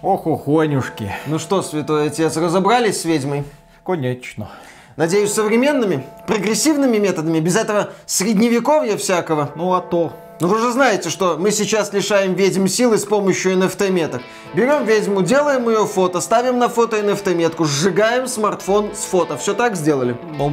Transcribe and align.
Ох, 0.00 0.26
ухонюшки. 0.28 1.12
Ну 1.26 1.40
что, 1.40 1.60
святой 1.60 2.06
отец, 2.06 2.36
разобрались 2.36 3.00
с 3.00 3.04
ведьмой? 3.04 3.42
Конечно. 3.84 4.48
Надеюсь, 4.96 5.32
современными, 5.32 6.04
прогрессивными 6.26 6.98
методами, 6.98 7.40
без 7.40 7.56
этого 7.56 7.90
средневековья 8.06 8.96
всякого? 8.96 9.50
Ну 9.56 9.74
а 9.74 9.80
то. 9.80 10.12
Ну 10.40 10.46
вы 10.46 10.60
же 10.60 10.70
знаете, 10.70 11.10
что 11.10 11.36
мы 11.36 11.50
сейчас 11.50 11.92
лишаем 11.92 12.34
ведьм 12.34 12.68
силы 12.68 12.96
с 12.96 13.04
помощью 13.04 13.54
NFT-меток. 13.54 14.22
Берем 14.54 14.84
ведьму, 14.84 15.22
делаем 15.22 15.68
ее 15.68 15.84
фото, 15.84 16.20
ставим 16.20 16.58
на 16.58 16.68
фото 16.68 17.00
NFT-метку, 17.00 17.64
сжигаем 17.64 18.28
смартфон 18.28 18.90
с 18.94 19.04
фото. 19.04 19.36
Все 19.36 19.52
так 19.52 19.74
сделали? 19.74 20.16
Ну, 20.36 20.52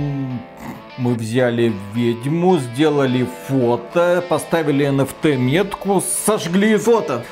мы 0.97 1.13
взяли 1.13 1.71
ведьму, 1.93 2.57
сделали 2.57 3.27
фото, 3.47 4.23
поставили 4.27 4.87
NFT-метку, 4.87 6.01
сожгли... 6.25 6.77
Фото. 6.77 7.23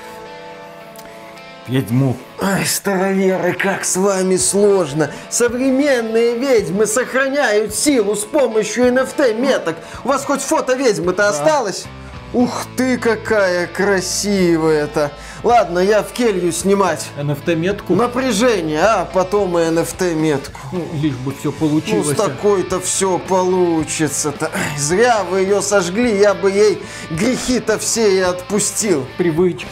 Ведьму. 1.67 2.17
Ай, 2.41 2.65
староверы, 2.65 3.53
как 3.53 3.85
с 3.85 3.95
вами 3.95 4.35
сложно. 4.35 5.11
Современные 5.29 6.37
ведьмы 6.37 6.85
сохраняют 6.85 7.73
силу 7.73 8.15
с 8.15 8.25
помощью 8.25 8.85
NFT-меток. 8.87 9.77
У 10.03 10.09
вас 10.09 10.25
хоть 10.25 10.41
фото 10.41 10.73
ведьмы-то 10.73 11.23
да. 11.23 11.29
осталось? 11.29 11.85
Ух 12.33 12.65
ты, 12.75 12.97
какая 12.97 13.67
красивая-то. 13.67 15.11
Ладно, 15.43 15.79
я 15.79 16.01
в 16.01 16.11
келью 16.13 16.51
снимать. 16.51 17.07
NFT-метку? 17.17 17.95
Напряжение, 17.95 18.81
а 18.81 19.05
потом 19.05 19.57
и 19.59 19.61
NFT-метку. 19.61 20.59
Ну, 20.71 20.87
лишь 20.95 21.15
бы 21.15 21.33
все 21.33 21.51
получилось. 21.51 22.07
Ну, 22.07 22.13
с 22.13 22.17
такой-то 22.17 22.79
все 22.79 23.19
получится-то. 23.19 24.51
Зря 24.77 25.23
вы 25.29 25.41
ее 25.41 25.61
сожгли, 25.61 26.17
я 26.17 26.33
бы 26.33 26.49
ей 26.49 26.81
грехи-то 27.11 27.77
все 27.77 28.17
и 28.17 28.19
отпустил. 28.19 29.05
Привычка. 29.17 29.67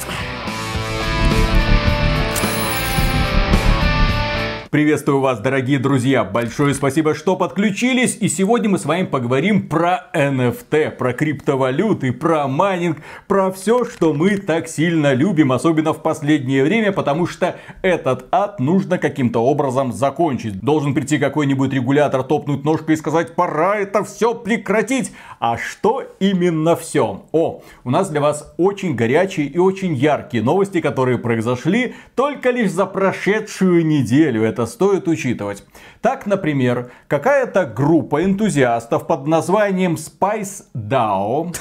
Приветствую 4.71 5.19
вас, 5.19 5.41
дорогие 5.41 5.79
друзья! 5.79 6.23
Большое 6.23 6.73
спасибо, 6.73 7.13
что 7.13 7.35
подключились. 7.35 8.17
И 8.21 8.29
сегодня 8.29 8.69
мы 8.69 8.77
с 8.77 8.85
вами 8.85 9.03
поговорим 9.03 9.67
про 9.67 10.09
NFT, 10.13 10.91
про 10.91 11.11
криптовалюты, 11.11 12.13
про 12.13 12.47
майнинг, 12.47 12.99
про 13.27 13.51
все, 13.51 13.83
что 13.83 14.13
мы 14.13 14.37
так 14.37 14.69
сильно 14.69 15.13
любим, 15.13 15.51
особенно 15.51 15.91
в 15.91 16.01
последнее 16.01 16.63
время, 16.63 16.93
потому 16.93 17.27
что 17.27 17.57
этот 17.81 18.27
ад 18.31 18.61
нужно 18.61 18.97
каким-то 18.97 19.43
образом 19.43 19.91
закончить. 19.91 20.61
Должен 20.61 20.93
прийти 20.93 21.17
какой-нибудь 21.17 21.73
регулятор, 21.73 22.23
топнуть 22.23 22.63
ножкой 22.63 22.95
и 22.95 22.97
сказать, 22.97 23.35
пора 23.35 23.75
это 23.75 24.05
все 24.05 24.33
прекратить. 24.33 25.11
А 25.41 25.57
что 25.57 26.01
именно 26.21 26.77
все? 26.77 27.25
О, 27.33 27.61
у 27.83 27.89
нас 27.89 28.09
для 28.09 28.21
вас 28.21 28.53
очень 28.55 28.95
горячие 28.95 29.47
и 29.47 29.57
очень 29.57 29.95
яркие 29.95 30.41
новости, 30.41 30.79
которые 30.79 31.17
произошли 31.17 31.95
только 32.15 32.51
лишь 32.51 32.71
за 32.71 32.85
прошедшую 32.85 33.85
неделю. 33.85 34.43
Это 34.43 34.60
это 34.61 34.71
стоит 34.71 35.07
учитывать. 35.07 35.63
Так, 36.01 36.25
например, 36.25 36.91
какая-то 37.07 37.65
группа 37.65 38.23
энтузиастов 38.23 39.07
под 39.07 39.27
названием 39.27 39.95
Spice 39.95 40.65
DAO 40.75 41.53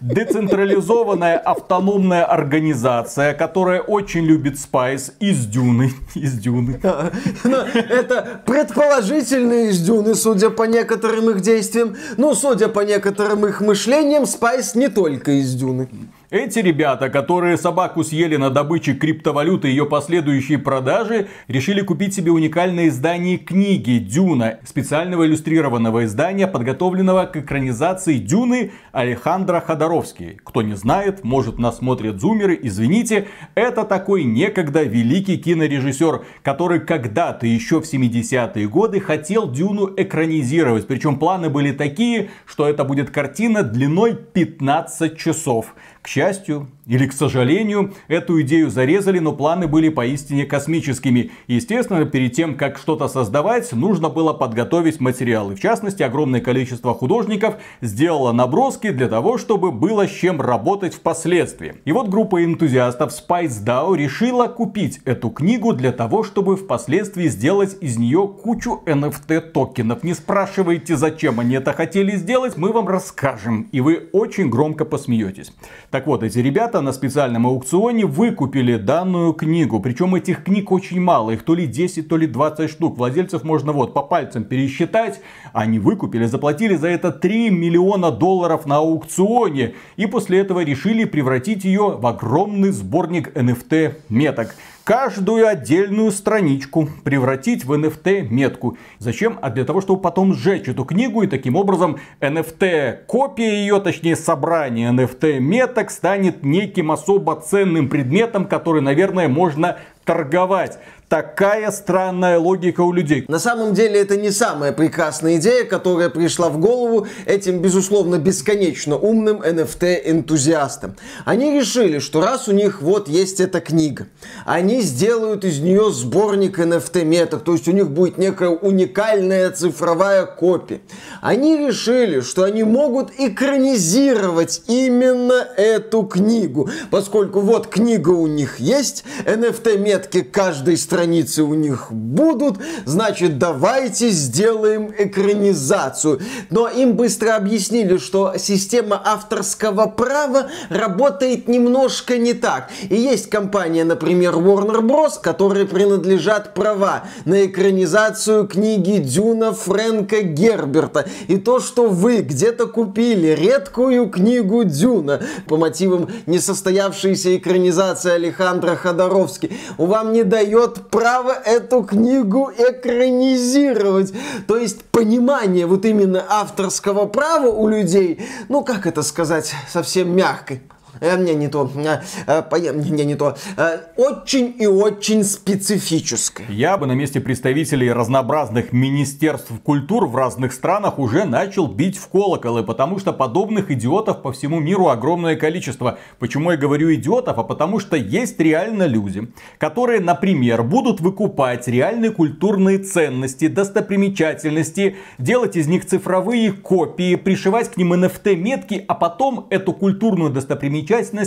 децентрализованная 0.00 1.38
автономная 1.38 2.24
организация, 2.24 3.34
которая 3.34 3.80
очень 3.80 4.24
любит 4.24 4.58
Спайс 4.58 5.12
из 5.20 5.46
Дюны. 5.46 5.92
Из 6.16 6.32
Дюны. 6.32 6.80
Это 6.82 8.42
предположительно 8.44 9.68
из 9.68 9.80
Дюны, 9.80 10.16
судя 10.16 10.50
по 10.50 10.64
некоторым 10.64 11.30
их 11.30 11.40
действиям. 11.40 11.94
Ну, 12.16 12.34
судя 12.34 12.68
по 12.68 12.80
некоторым 12.80 13.46
их 13.46 13.60
мышлениям, 13.60 14.26
Спайс 14.26 14.74
не 14.74 14.88
только 14.88 15.30
из 15.32 15.54
Дюны. 15.54 15.88
Эти 16.32 16.60
ребята, 16.60 17.10
которые 17.10 17.58
собаку 17.58 18.02
съели 18.02 18.36
на 18.36 18.48
добыче 18.48 18.94
криптовалюты 18.94 19.68
и 19.68 19.72
ее 19.72 19.84
последующей 19.84 20.56
продажи, 20.56 21.28
решили 21.46 21.82
купить 21.82 22.14
себе 22.14 22.30
уникальное 22.30 22.88
издание 22.88 23.36
книги 23.36 23.98
«Дюна», 23.98 24.58
специального 24.64 25.26
иллюстрированного 25.26 26.06
издания, 26.06 26.46
подготовленного 26.46 27.26
к 27.26 27.36
экранизации 27.36 28.16
«Дюны» 28.16 28.72
Алехандро 28.92 29.60
Ходоровский. 29.60 30.38
Кто 30.42 30.62
не 30.62 30.74
знает, 30.74 31.22
может 31.22 31.58
нас 31.58 31.76
смотрят 31.76 32.18
зумеры, 32.18 32.58
извините, 32.62 33.28
это 33.54 33.84
такой 33.84 34.24
некогда 34.24 34.84
великий 34.84 35.36
кинорежиссер, 35.36 36.24
который 36.42 36.80
когда-то 36.80 37.46
еще 37.46 37.82
в 37.82 37.84
70-е 37.84 38.66
годы 38.68 39.00
хотел 39.00 39.50
«Дюну» 39.50 39.92
экранизировать. 39.98 40.86
Причем 40.86 41.18
планы 41.18 41.50
были 41.50 41.72
такие, 41.72 42.30
что 42.46 42.66
это 42.66 42.84
будет 42.84 43.10
картина 43.10 43.62
длиной 43.62 44.14
15 44.14 45.18
часов. 45.18 45.74
К 46.02 46.08
счастью, 46.08 46.68
или, 46.86 47.06
к 47.06 47.12
сожалению, 47.12 47.94
эту 48.08 48.40
идею 48.42 48.70
зарезали, 48.70 49.20
но 49.20 49.32
планы 49.32 49.68
были 49.68 49.88
поистине 49.88 50.44
космическими. 50.44 51.30
Естественно, 51.46 52.04
перед 52.04 52.32
тем, 52.32 52.56
как 52.56 52.76
что-то 52.76 53.08
создавать, 53.08 53.72
нужно 53.72 54.08
было 54.08 54.32
подготовить 54.32 55.00
материалы. 55.00 55.54
В 55.54 55.60
частности, 55.60 56.02
огромное 56.02 56.40
количество 56.40 56.92
художников 56.94 57.56
сделало 57.80 58.32
наброски 58.32 58.90
для 58.90 59.08
того, 59.08 59.38
чтобы 59.38 59.70
было 59.70 60.08
с 60.08 60.10
чем 60.10 60.40
работать 60.40 60.94
впоследствии. 60.94 61.76
И 61.84 61.92
вот 61.92 62.08
группа 62.08 62.44
энтузиастов 62.44 63.12
Spice 63.12 63.64
DAO 63.64 63.96
решила 63.96 64.48
купить 64.48 65.00
эту 65.04 65.30
книгу 65.30 65.72
для 65.72 65.92
того, 65.92 66.24
чтобы 66.24 66.56
впоследствии 66.56 67.28
сделать 67.28 67.76
из 67.80 67.96
нее 67.96 68.28
кучу 68.42 68.82
NFT 68.86 69.52
токенов. 69.52 70.02
Не 70.02 70.14
спрашивайте, 70.14 70.96
зачем 70.96 71.38
они 71.38 71.54
это 71.56 71.72
хотели 71.72 72.16
сделать, 72.16 72.56
мы 72.56 72.72
вам 72.72 72.88
расскажем. 72.88 73.68
И 73.70 73.80
вы 73.80 74.08
очень 74.12 74.50
громко 74.50 74.84
посмеетесь. 74.84 75.52
Так 75.90 76.06
вот, 76.06 76.22
эти 76.22 76.38
ребята 76.38 76.71
ребята 76.72 76.80
на 76.80 76.92
специальном 76.94 77.46
аукционе 77.46 78.06
выкупили 78.06 78.78
данную 78.78 79.34
книгу. 79.34 79.78
Причем 79.78 80.14
этих 80.14 80.42
книг 80.42 80.72
очень 80.72 81.02
мало. 81.02 81.32
Их 81.32 81.42
то 81.42 81.54
ли 81.54 81.66
10, 81.66 82.08
то 82.08 82.16
ли 82.16 82.26
20 82.26 82.70
штук. 82.70 82.96
Владельцев 82.96 83.44
можно 83.44 83.72
вот 83.72 83.92
по 83.92 84.00
пальцам 84.00 84.44
пересчитать. 84.44 85.20
Они 85.52 85.78
выкупили, 85.78 86.24
заплатили 86.24 86.76
за 86.76 86.88
это 86.88 87.12
3 87.12 87.50
миллиона 87.50 88.10
долларов 88.10 88.64
на 88.64 88.76
аукционе. 88.76 89.74
И 89.98 90.06
после 90.06 90.38
этого 90.38 90.64
решили 90.64 91.04
превратить 91.04 91.64
ее 91.64 91.98
в 91.98 92.06
огромный 92.06 92.70
сборник 92.70 93.36
NFT 93.36 93.96
меток 94.08 94.54
каждую 94.84 95.46
отдельную 95.46 96.10
страничку 96.10 96.88
превратить 97.04 97.64
в 97.64 97.72
NFT 97.72 98.28
метку. 98.28 98.76
Зачем? 98.98 99.38
А 99.42 99.50
для 99.50 99.64
того, 99.64 99.80
чтобы 99.80 100.00
потом 100.00 100.34
сжечь 100.34 100.68
эту 100.68 100.84
книгу 100.84 101.22
и 101.22 101.26
таким 101.26 101.56
образом 101.56 101.98
NFT 102.20 103.04
копия 103.06 103.62
ее, 103.62 103.80
точнее 103.80 104.16
собрание 104.16 104.90
NFT 104.90 105.38
меток 105.38 105.90
станет 105.90 106.44
неким 106.44 106.90
особо 106.90 107.36
ценным 107.40 107.88
предметом, 107.88 108.46
который, 108.46 108.82
наверное, 108.82 109.28
можно 109.28 109.78
торговать. 110.04 110.78
Такая 111.12 111.70
странная 111.72 112.38
логика 112.38 112.80
у 112.80 112.90
людей. 112.90 113.26
На 113.28 113.38
самом 113.38 113.74
деле 113.74 114.00
это 114.00 114.16
не 114.16 114.30
самая 114.30 114.72
прекрасная 114.72 115.36
идея, 115.36 115.64
которая 115.64 116.08
пришла 116.08 116.48
в 116.48 116.58
голову 116.58 117.06
этим, 117.26 117.60
безусловно, 117.60 118.16
бесконечно 118.16 118.96
умным 118.96 119.42
NFT-энтузиастам. 119.42 120.96
Они 121.26 121.52
решили, 121.52 121.98
что 121.98 122.22
раз 122.22 122.48
у 122.48 122.52
них 122.52 122.80
вот 122.80 123.10
есть 123.10 123.40
эта 123.40 123.60
книга, 123.60 124.06
они 124.46 124.80
сделают 124.80 125.44
из 125.44 125.58
нее 125.58 125.92
сборник 125.92 126.58
NFT-меток, 126.58 127.44
то 127.44 127.52
есть 127.52 127.68
у 127.68 127.72
них 127.72 127.90
будет 127.90 128.16
некая 128.16 128.48
уникальная 128.48 129.50
цифровая 129.50 130.24
копия. 130.24 130.80
Они 131.20 131.58
решили, 131.58 132.20
что 132.20 132.44
они 132.44 132.62
могут 132.62 133.10
экранизировать 133.18 134.62
именно 134.66 135.46
эту 135.58 136.04
книгу, 136.04 136.70
поскольку 136.90 137.40
вот 137.40 137.66
книга 137.66 138.08
у 138.08 138.26
них 138.26 138.60
есть, 138.60 139.04
NFT-метки 139.26 140.22
каждой 140.22 140.78
страны 140.78 141.01
страницы 141.02 141.42
у 141.42 141.54
них 141.54 141.88
будут, 141.90 142.58
значит, 142.84 143.36
давайте 143.36 144.10
сделаем 144.10 144.94
экранизацию. 144.96 146.20
Но 146.50 146.68
им 146.68 146.94
быстро 146.94 147.34
объяснили, 147.34 147.96
что 147.96 148.34
система 148.38 149.02
авторского 149.04 149.86
права 149.86 150.46
работает 150.68 151.48
немножко 151.48 152.18
не 152.18 152.34
так. 152.34 152.70
И 152.88 152.94
есть 152.94 153.30
компания, 153.30 153.82
например, 153.82 154.34
Warner 154.34 154.80
Bros., 154.80 155.20
которой 155.20 155.66
принадлежат 155.66 156.54
права 156.54 157.02
на 157.24 157.46
экранизацию 157.46 158.46
книги 158.46 158.98
Дюна 158.98 159.52
Фрэнка 159.52 160.22
Герберта. 160.22 161.06
И 161.26 161.36
то, 161.36 161.58
что 161.58 161.88
вы 161.88 162.18
где-то 162.18 162.66
купили 162.66 163.28
редкую 163.28 164.08
книгу 164.08 164.62
Дюна 164.62 165.20
по 165.48 165.56
мотивам 165.56 166.08
несостоявшейся 166.26 167.36
экранизации 167.36 168.12
Алехандро 168.12 168.76
Ходоровски, 168.76 169.50
вам 169.78 170.12
не 170.12 170.22
дает 170.22 170.91
право 170.92 171.32
эту 171.32 171.82
книгу 171.82 172.52
экранизировать. 172.56 174.12
То 174.46 174.58
есть 174.58 174.84
понимание 174.84 175.66
вот 175.66 175.84
именно 175.86 176.24
авторского 176.28 177.06
права 177.06 177.48
у 177.48 177.66
людей, 177.66 178.20
ну 178.48 178.62
как 178.62 178.86
это 178.86 179.02
сказать 179.02 179.52
совсем 179.68 180.14
мягко, 180.14 180.60
э, 181.00 181.16
не, 181.16 181.34
не 181.34 181.48
то, 181.48 181.70
э, 181.74 181.98
э, 182.26 182.72
не, 182.74 183.04
не 183.04 183.14
то, 183.14 183.36
э, 183.56 183.78
очень 183.96 184.54
и 184.58 184.66
очень 184.66 185.24
специфическое. 185.24 186.46
Я 186.48 186.76
бы 186.76 186.86
на 186.86 186.92
месте 186.92 187.20
представителей 187.20 187.92
разнообразных 187.92 188.72
министерств 188.72 189.52
культур 189.62 190.06
в 190.06 190.16
разных 190.16 190.52
странах 190.52 190.98
уже 190.98 191.24
начал 191.24 191.66
бить 191.66 191.96
в 191.96 192.08
колоколы, 192.08 192.62
потому 192.62 192.98
что 192.98 193.12
подобных 193.12 193.70
идиотов 193.70 194.22
по 194.22 194.32
всему 194.32 194.60
миру 194.60 194.88
огромное 194.88 195.36
количество. 195.36 195.98
Почему 196.18 196.50
я 196.50 196.56
говорю 196.56 196.92
идиотов? 196.94 197.38
А 197.38 197.42
потому 197.42 197.78
что 197.78 197.96
есть 197.96 198.38
реально 198.40 198.86
люди, 198.86 199.28
которые, 199.58 200.00
например, 200.00 200.62
будут 200.62 201.00
выкупать 201.00 201.68
реальные 201.68 202.10
культурные 202.10 202.78
ценности, 202.78 203.48
достопримечательности, 203.48 204.96
делать 205.18 205.56
из 205.56 205.66
них 205.66 205.86
цифровые 205.86 206.52
копии, 206.52 207.14
пришивать 207.14 207.70
к 207.70 207.76
ним 207.76 207.94
NFT-метки, 207.94 208.84
а 208.86 208.94
потом 208.94 209.46
эту 209.50 209.72
культурную 209.72 210.30
достопримечательность 210.30 210.81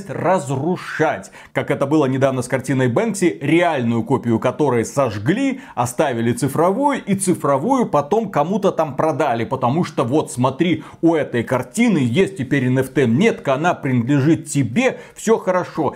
разрушать. 0.10 1.32
Как 1.54 1.72
это 1.72 1.86
было 1.86 2.06
недавно 2.06 2.42
с 2.42 2.48
картиной 2.48 2.88
Бэнкси, 2.88 3.40
реальную 3.42 4.04
копию 4.04 4.40
которой 4.40 4.86
сожгли, 4.86 5.62
оставили 5.76 6.34
цифровую 6.34 7.04
и 7.04 7.16
цифровую 7.16 7.88
потом 7.88 8.30
кому-то 8.30 8.72
там 8.72 8.96
продали, 8.96 9.46
потому 9.46 9.84
что 9.84 10.04
вот 10.04 10.32
смотри, 10.32 10.84
у 11.02 11.16
этой 11.16 11.44
картины 11.44 12.00
есть 12.00 12.38
теперь 12.38 12.68
NFT-метка, 12.68 13.54
она 13.54 13.74
принадлежит 13.74 14.48
тебе, 14.48 15.00
все 15.16 15.38
хорошо. 15.38 15.96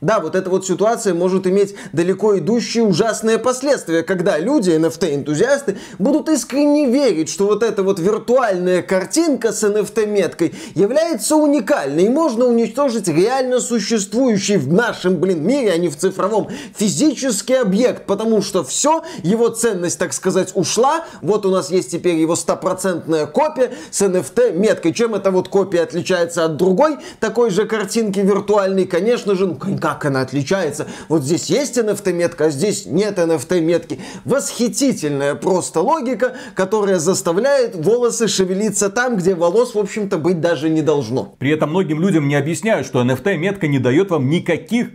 Да, 0.00 0.18
вот 0.20 0.34
эта 0.34 0.48
вот 0.48 0.66
ситуация 0.66 1.12
может 1.12 1.46
иметь 1.46 1.74
далеко 1.92 2.38
идущие 2.38 2.84
ужасные 2.84 3.38
последствия, 3.38 4.02
когда 4.02 4.38
люди, 4.38 4.70
NFT-энтузиасты, 4.70 5.76
будут 5.98 6.30
искренне 6.30 6.86
верить, 6.86 7.28
что 7.28 7.44
вот 7.44 7.62
эта 7.62 7.82
вот 7.82 7.98
виртуальная 7.98 8.80
картинка 8.80 9.52
с 9.52 9.62
NFT-меткой 9.62 10.54
является 10.74 11.36
уникальной, 11.36 12.04
и 12.04 12.08
можно 12.08 12.46
уничтожить 12.46 13.08
реально 13.08 13.60
существующий 13.60 14.56
в 14.56 14.72
нашем, 14.72 15.16
блин, 15.16 15.46
мире, 15.46 15.72
а 15.72 15.76
не 15.76 15.90
в 15.90 15.98
цифровом, 15.98 16.48
физический 16.74 17.54
объект, 17.54 18.06
потому 18.06 18.40
что 18.40 18.64
все, 18.64 19.02
его 19.22 19.48
ценность, 19.48 19.98
так 19.98 20.14
сказать, 20.14 20.52
ушла, 20.54 21.04
вот 21.20 21.44
у 21.44 21.50
нас 21.50 21.70
есть 21.70 21.90
теперь 21.90 22.16
его 22.16 22.36
стопроцентная 22.36 23.26
копия 23.26 23.72
с 23.90 24.00
NFT-меткой. 24.00 24.94
Чем 24.94 25.14
эта 25.14 25.30
вот 25.30 25.48
копия 25.48 25.82
отличается 25.82 26.46
от 26.46 26.56
другой 26.56 26.96
такой 27.20 27.50
же 27.50 27.66
картинки 27.66 28.20
виртуальной? 28.20 28.86
Конечно 28.86 29.34
же, 29.34 29.46
ну, 29.46 29.56
как 29.94 30.06
она 30.06 30.22
отличается. 30.22 30.86
Вот 31.08 31.22
здесь 31.22 31.46
есть 31.46 31.78
NFT-метка, 31.78 32.46
а 32.46 32.50
здесь 32.50 32.86
нет 32.86 33.18
NFT-метки. 33.18 34.00
Восхитительная 34.24 35.34
просто 35.34 35.80
логика, 35.80 36.36
которая 36.54 36.98
заставляет 36.98 37.74
волосы 37.76 38.28
шевелиться 38.28 38.90
там, 38.90 39.16
где 39.16 39.34
волос, 39.34 39.74
в 39.74 39.78
общем-то, 39.78 40.18
быть 40.18 40.40
даже 40.40 40.68
не 40.68 40.82
должно. 40.82 41.34
При 41.38 41.50
этом 41.50 41.70
многим 41.70 42.00
людям 42.00 42.28
не 42.28 42.34
объясняют, 42.34 42.86
что 42.86 43.02
NFT-метка 43.02 43.66
не 43.66 43.78
дает 43.78 44.10
вам 44.10 44.28
никаких 44.28 44.90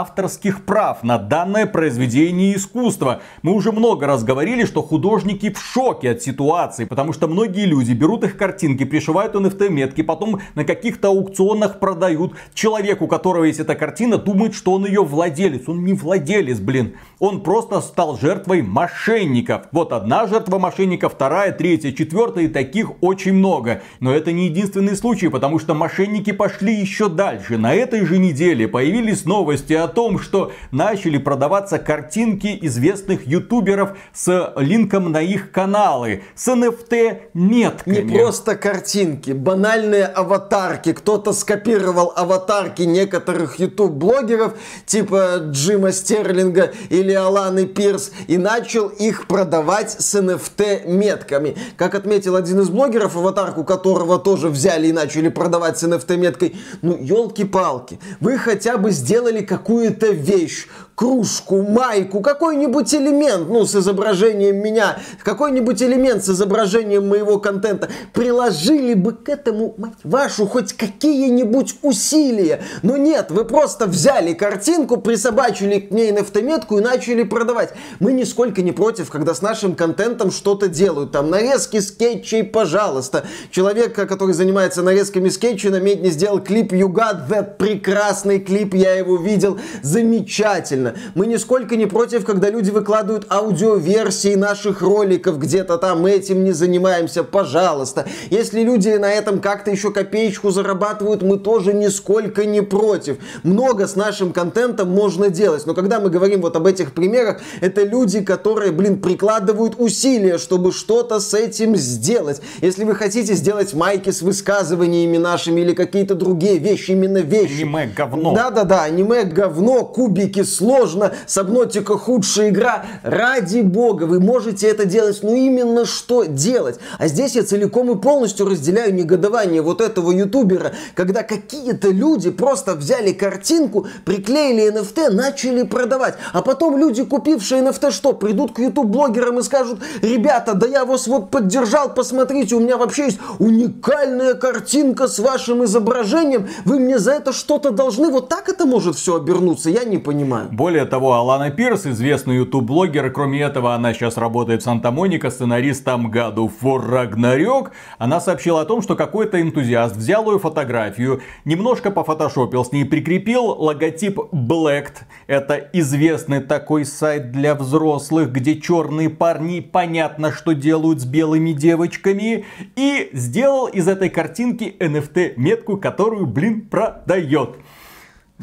авторских 0.00 0.64
прав 0.64 1.04
на 1.04 1.18
данное 1.18 1.66
произведение 1.66 2.56
искусства. 2.56 3.22
Мы 3.42 3.52
уже 3.52 3.70
много 3.70 4.06
раз 4.06 4.24
говорили, 4.24 4.64
что 4.64 4.82
художники 4.82 5.52
в 5.52 5.58
шоке 5.60 6.10
от 6.10 6.22
ситуации, 6.22 6.84
потому 6.84 7.12
что 7.12 7.28
многие 7.28 7.64
люди 7.64 7.92
берут 7.92 8.24
их 8.24 8.36
картинки, 8.36 8.84
пришивают 8.84 9.36
NFT-метки, 9.36 10.02
потом 10.02 10.40
на 10.56 10.64
каких-то 10.64 11.08
аукционах 11.08 11.78
продают. 11.78 12.32
Человек, 12.54 13.02
у 13.02 13.06
которого 13.06 13.44
есть 13.44 13.60
эта 13.60 13.76
картина, 13.76 14.18
думает, 14.18 14.54
что 14.54 14.72
он 14.72 14.84
ее 14.84 15.04
владелец. 15.04 15.68
Он 15.68 15.84
не 15.84 15.92
владелец, 15.92 16.58
блин. 16.58 16.94
Он 17.20 17.42
просто 17.42 17.80
стал 17.80 18.18
жертвой 18.18 18.62
мошенников. 18.62 19.68
Вот 19.70 19.92
одна 19.92 20.26
жертва 20.26 20.58
мошенников, 20.58 21.14
вторая, 21.14 21.52
третья, 21.52 21.92
четвертая, 21.92 22.44
и 22.44 22.48
таких 22.48 22.90
очень 23.00 23.34
много. 23.34 23.82
Но 24.00 24.12
это 24.12 24.32
не 24.32 24.46
единственный 24.46 24.96
случай, 24.96 25.28
потому 25.28 25.60
что 25.60 25.74
мошенники 25.74 26.32
пошли 26.32 26.74
еще 26.74 27.08
дальше. 27.08 27.58
На 27.58 27.74
этой 27.74 28.04
же 28.04 28.18
неделе 28.18 28.66
появились 28.66 29.24
новости 29.24 29.83
о 29.84 29.88
том, 29.88 30.18
что 30.18 30.52
начали 30.70 31.18
продаваться 31.18 31.78
картинки 31.78 32.58
известных 32.62 33.26
ютуберов 33.26 33.96
с 34.12 34.52
линком 34.56 35.12
на 35.12 35.20
их 35.20 35.52
каналы, 35.52 36.22
с 36.34 36.48
NFT 36.48 37.20
метками. 37.34 38.00
Не 38.00 38.18
просто 38.18 38.56
картинки, 38.56 39.30
банальные 39.32 40.06
аватарки. 40.06 40.92
Кто-то 40.92 41.32
скопировал 41.32 42.12
аватарки 42.16 42.82
некоторых 42.82 43.58
ютуб-блогеров, 43.58 44.54
типа 44.86 45.36
Джима 45.50 45.92
Стерлинга 45.92 46.72
или 46.88 47.12
Аланы 47.12 47.66
Пирс, 47.66 48.10
и 48.26 48.38
начал 48.38 48.88
их 48.88 49.26
продавать 49.26 49.90
с 49.90 50.14
NFT 50.18 50.88
метками. 50.88 51.56
Как 51.76 51.94
отметил 51.94 52.36
один 52.36 52.60
из 52.60 52.70
блогеров, 52.70 53.16
аватарку 53.16 53.64
которого 53.64 54.18
тоже 54.18 54.48
взяли 54.48 54.88
и 54.88 54.92
начали 54.92 55.28
продавать 55.28 55.78
с 55.78 55.84
NFT 55.84 56.16
меткой, 56.16 56.56
ну 56.82 56.96
елки-палки, 56.98 57.98
вы 58.20 58.38
хотя 58.38 58.78
бы 58.78 58.90
сделали 58.90 59.42
какую 59.42 59.63
какую-то 59.64 60.08
вещь, 60.08 60.66
кружку, 60.94 61.62
майку, 61.62 62.20
какой-нибудь 62.20 62.94
элемент, 62.94 63.48
ну, 63.48 63.64
с 63.64 63.74
изображением 63.74 64.58
меня, 64.58 64.98
какой-нибудь 65.22 65.82
элемент 65.82 66.24
с 66.24 66.28
изображением 66.28 67.08
моего 67.08 67.38
контента, 67.38 67.88
приложили 68.12 68.94
бы 68.94 69.12
к 69.12 69.28
этому, 69.28 69.74
мать 69.78 69.94
вашу, 70.04 70.46
хоть 70.46 70.74
какие-нибудь 70.74 71.76
усилия. 71.82 72.62
Но 72.82 72.96
нет, 72.96 73.30
вы 73.30 73.44
просто 73.44 73.86
взяли 73.86 74.34
картинку, 74.34 74.98
присобачили 74.98 75.80
к 75.80 75.90
ней 75.90 76.12
нафтометку 76.12 76.78
и 76.78 76.82
начали 76.82 77.22
продавать. 77.22 77.72
Мы 77.98 78.12
нисколько 78.12 78.62
не 78.62 78.72
против, 78.72 79.10
когда 79.10 79.34
с 79.34 79.42
нашим 79.42 79.74
контентом 79.74 80.30
что-то 80.30 80.68
делают. 80.68 81.12
Там 81.12 81.30
нарезки 81.30 81.80
скетчей, 81.80 82.44
пожалуйста. 82.44 83.24
Человек, 83.50 83.94
который 83.94 84.34
занимается 84.34 84.82
нарезками 84.82 85.30
скетчей, 85.30 85.70
на 85.70 85.80
медне 85.80 86.10
сделал 86.10 86.40
клип 86.40 86.72
You 86.72 86.88
Got 86.88 87.28
That. 87.28 87.56
Прекрасный 87.56 88.38
клип, 88.38 88.74
я 88.74 88.94
его 88.94 89.16
видел 89.16 89.53
замечательно. 89.82 90.94
Мы 91.14 91.26
нисколько 91.26 91.76
не 91.76 91.86
против, 91.86 92.24
когда 92.24 92.50
люди 92.50 92.70
выкладывают 92.70 93.26
аудиоверсии 93.30 94.34
наших 94.34 94.82
роликов 94.82 95.38
где-то 95.38 95.78
там, 95.78 96.02
мы 96.02 96.12
этим 96.12 96.44
не 96.44 96.52
занимаемся, 96.52 97.24
пожалуйста. 97.24 98.06
Если 98.30 98.62
люди 98.62 98.88
на 98.90 99.10
этом 99.10 99.40
как-то 99.40 99.70
еще 99.70 99.90
копеечку 99.90 100.50
зарабатывают, 100.50 101.22
мы 101.22 101.38
тоже 101.38 101.72
нисколько 101.72 102.44
не 102.44 102.62
против. 102.62 103.18
Много 103.42 103.86
с 103.86 103.96
нашим 103.96 104.32
контентом 104.32 104.90
можно 104.90 105.30
делать, 105.30 105.66
но 105.66 105.74
когда 105.74 106.00
мы 106.00 106.10
говорим 106.10 106.40
вот 106.40 106.56
об 106.56 106.66
этих 106.66 106.92
примерах, 106.92 107.40
это 107.60 107.82
люди, 107.82 108.20
которые, 108.20 108.72
блин, 108.72 109.00
прикладывают 109.00 109.74
усилия, 109.78 110.38
чтобы 110.38 110.72
что-то 110.72 111.20
с 111.20 111.34
этим 111.34 111.76
сделать. 111.76 112.40
Если 112.60 112.84
вы 112.84 112.94
хотите 112.94 113.34
сделать 113.34 113.74
майки 113.74 114.10
с 114.10 114.22
высказываниями 114.22 115.18
нашими 115.18 115.60
или 115.60 115.74
какие-то 115.74 116.14
другие 116.14 116.58
вещи, 116.58 116.92
именно 116.92 117.18
вещи. 117.18 117.62
Аниме 117.62 117.86
говно. 117.86 118.34
Да-да-да, 118.34 118.84
аниме 118.84 119.24
говно 119.24 119.43
говно, 119.44 119.84
кубики 119.84 120.42
сложно, 120.42 121.12
Сабнотика 121.26 121.98
худшая 121.98 122.48
игра. 122.48 122.86
Ради 123.02 123.60
бога, 123.60 124.04
вы 124.04 124.20
можете 124.20 124.68
это 124.68 124.86
делать, 124.86 125.18
ну 125.22 125.34
именно 125.34 125.84
что 125.84 126.24
делать. 126.24 126.78
А 126.98 127.08
здесь 127.08 127.34
я 127.36 127.42
целиком 127.42 127.90
и 127.90 128.00
полностью 128.00 128.48
разделяю 128.48 128.94
негодование 128.94 129.60
вот 129.60 129.80
этого 129.80 130.12
ютубера, 130.12 130.72
когда 130.94 131.22
какие-то 131.22 131.90
люди 131.90 132.30
просто 132.30 132.74
взяли 132.74 133.12
картинку, 133.12 133.86
приклеили 134.04 134.72
NFT, 134.72 135.10
начали 135.10 135.62
продавать. 135.64 136.14
А 136.32 136.40
потом 136.40 136.78
люди, 136.78 137.04
купившие 137.04 137.62
NFT, 137.62 137.90
что, 137.90 138.12
придут 138.14 138.54
к 138.54 138.60
ютуб-блогерам 138.60 139.40
и 139.40 139.42
скажут, 139.42 139.80
ребята, 140.00 140.54
да 140.54 140.66
я 140.66 140.84
вас 140.84 141.06
вот 141.06 141.30
поддержал, 141.30 141.92
посмотрите, 141.92 142.54
у 142.54 142.60
меня 142.60 142.78
вообще 142.78 143.06
есть 143.06 143.18
уникальная 143.38 144.34
картинка 144.34 145.06
с 145.06 145.18
вашим 145.18 145.64
изображением, 145.64 146.48
вы 146.64 146.78
мне 146.78 146.98
за 146.98 147.12
это 147.12 147.32
что-то 147.32 147.70
должны. 147.70 148.08
Вот 148.08 148.28
так 148.28 148.48
это 148.48 148.64
может 148.64 148.96
все 148.96 149.16
обернуться 149.16 149.33
вернуться, 149.34 149.70
я 149.70 149.84
не 149.84 149.98
понимаю. 149.98 150.48
Более 150.50 150.84
того, 150.84 151.14
Алана 151.14 151.50
Пирс, 151.50 151.86
известный 151.86 152.36
YouTube-блогер, 152.36 153.10
кроме 153.10 153.40
этого, 153.40 153.74
она 153.74 153.92
сейчас 153.92 154.16
работает 154.16 154.62
в 154.62 154.64
Санта-Моника 154.64 155.30
сценаристом 155.30 156.10
году 156.10 156.50
for 156.62 156.82
Ragnarok. 156.88 157.70
Она 157.98 158.20
сообщила 158.20 158.62
о 158.62 158.64
том, 158.64 158.82
что 158.82 158.96
какой-то 158.96 159.40
энтузиаст 159.40 159.96
взял 159.96 160.30
ее 160.30 160.38
фотографию, 160.38 161.20
немножко 161.44 161.90
пофотошопил 161.90 162.64
с 162.64 162.72
ней, 162.72 162.84
прикрепил 162.84 163.46
логотип 163.46 164.18
Blacked. 164.32 165.02
Это 165.26 165.56
известный 165.72 166.40
такой 166.40 166.84
сайт 166.84 167.32
для 167.32 167.54
взрослых, 167.54 168.30
где 168.30 168.60
черные 168.60 169.10
парни 169.10 169.60
понятно, 169.60 170.32
что 170.32 170.52
делают 170.52 171.00
с 171.00 171.04
белыми 171.04 171.52
девочками. 171.52 172.44
И 172.76 173.10
сделал 173.12 173.66
из 173.66 173.88
этой 173.88 174.08
картинки 174.08 174.76
NFT-метку, 174.78 175.76
которую, 175.76 176.26
блин, 176.26 176.62
продает. 176.62 177.56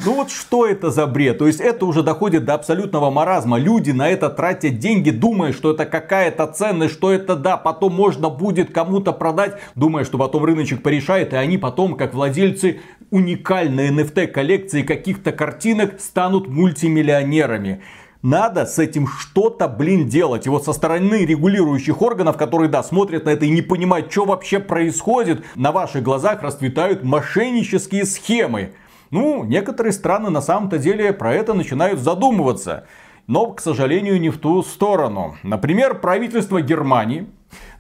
Ну 0.03 0.15
вот 0.15 0.31
что 0.31 0.65
это 0.65 0.89
за 0.89 1.05
бред? 1.05 1.37
То 1.37 1.45
есть 1.45 1.59
это 1.59 1.85
уже 1.85 2.01
доходит 2.01 2.43
до 2.43 2.55
абсолютного 2.55 3.11
маразма. 3.11 3.59
Люди 3.59 3.91
на 3.91 4.09
это 4.09 4.29
тратят 4.29 4.79
деньги, 4.79 5.11
думая, 5.11 5.53
что 5.53 5.71
это 5.71 5.85
какая-то 5.85 6.47
ценность, 6.47 6.95
что 6.95 7.11
это 7.11 7.35
да, 7.35 7.55
потом 7.55 7.93
можно 7.93 8.29
будет 8.29 8.73
кому-то 8.73 9.13
продать, 9.13 9.59
думая, 9.75 10.03
что 10.03 10.17
потом 10.17 10.43
рыночек 10.43 10.81
порешает, 10.81 11.33
и 11.33 11.35
они 11.35 11.59
потом, 11.59 11.95
как 11.95 12.15
владельцы 12.15 12.79
уникальной 13.11 13.89
NFT 13.89 14.27
коллекции 14.27 14.81
каких-то 14.81 15.33
картинок, 15.33 15.99
станут 15.99 16.47
мультимиллионерами. 16.47 17.83
Надо 18.23 18.65
с 18.65 18.79
этим 18.79 19.07
что-то, 19.07 19.67
блин, 19.67 20.07
делать. 20.07 20.47
И 20.47 20.49
вот 20.49 20.65
со 20.65 20.73
стороны 20.73 21.25
регулирующих 21.25 22.01
органов, 22.01 22.37
которые, 22.37 22.69
да, 22.69 22.81
смотрят 22.81 23.25
на 23.25 23.31
это 23.31 23.45
и 23.45 23.49
не 23.49 23.61
понимают, 23.61 24.11
что 24.11 24.25
вообще 24.25 24.59
происходит, 24.59 25.43
на 25.55 25.71
ваших 25.71 26.01
глазах 26.01 26.41
расцветают 26.41 27.03
мошеннические 27.03 28.05
схемы. 28.05 28.73
Ну, 29.11 29.43
некоторые 29.43 29.91
страны 29.93 30.29
на 30.29 30.41
самом-то 30.41 30.77
деле 30.77 31.11
про 31.13 31.33
это 31.33 31.53
начинают 31.53 31.99
задумываться. 31.99 32.87
Но, 33.27 33.47
к 33.51 33.59
сожалению, 33.59 34.19
не 34.19 34.29
в 34.29 34.37
ту 34.39 34.63
сторону. 34.63 35.35
Например, 35.43 35.99
правительство 35.99 36.61
Германии 36.61 37.27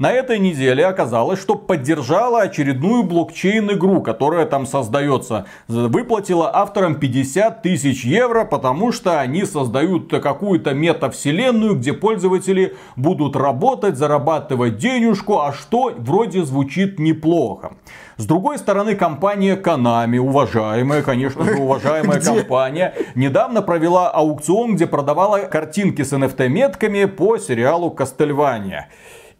на 0.01 0.11
этой 0.11 0.39
неделе 0.39 0.85
оказалось, 0.87 1.39
что 1.39 1.53
поддержала 1.53 2.41
очередную 2.41 3.03
блокчейн-игру, 3.03 4.01
которая 4.01 4.47
там 4.47 4.65
создается. 4.65 5.45
Выплатила 5.67 6.49
авторам 6.55 6.95
50 6.95 7.61
тысяч 7.61 8.03
евро, 8.03 8.43
потому 8.43 8.91
что 8.91 9.19
они 9.19 9.45
создают 9.45 10.09
какую-то 10.09 10.73
метавселенную, 10.73 11.75
где 11.75 11.93
пользователи 11.93 12.75
будут 12.95 13.35
работать, 13.35 13.95
зарабатывать 13.95 14.77
денежку, 14.77 15.39
а 15.39 15.53
что 15.53 15.93
вроде 15.95 16.43
звучит 16.45 16.97
неплохо. 16.97 17.73
С 18.17 18.25
другой 18.25 18.57
стороны, 18.57 18.95
компания 18.95 19.55
Konami, 19.55 20.17
уважаемая, 20.17 21.03
конечно 21.03 21.43
же, 21.43 21.57
уважаемая 21.57 22.19
компания, 22.19 22.95
недавно 23.13 23.61
провела 23.61 24.09
аукцион, 24.09 24.75
где 24.75 24.87
продавала 24.87 25.39
картинки 25.39 26.03
с 26.03 26.11
NFT-метками 26.11 27.05
по 27.05 27.37
сериалу 27.37 27.91
Кастельвания 27.91 28.89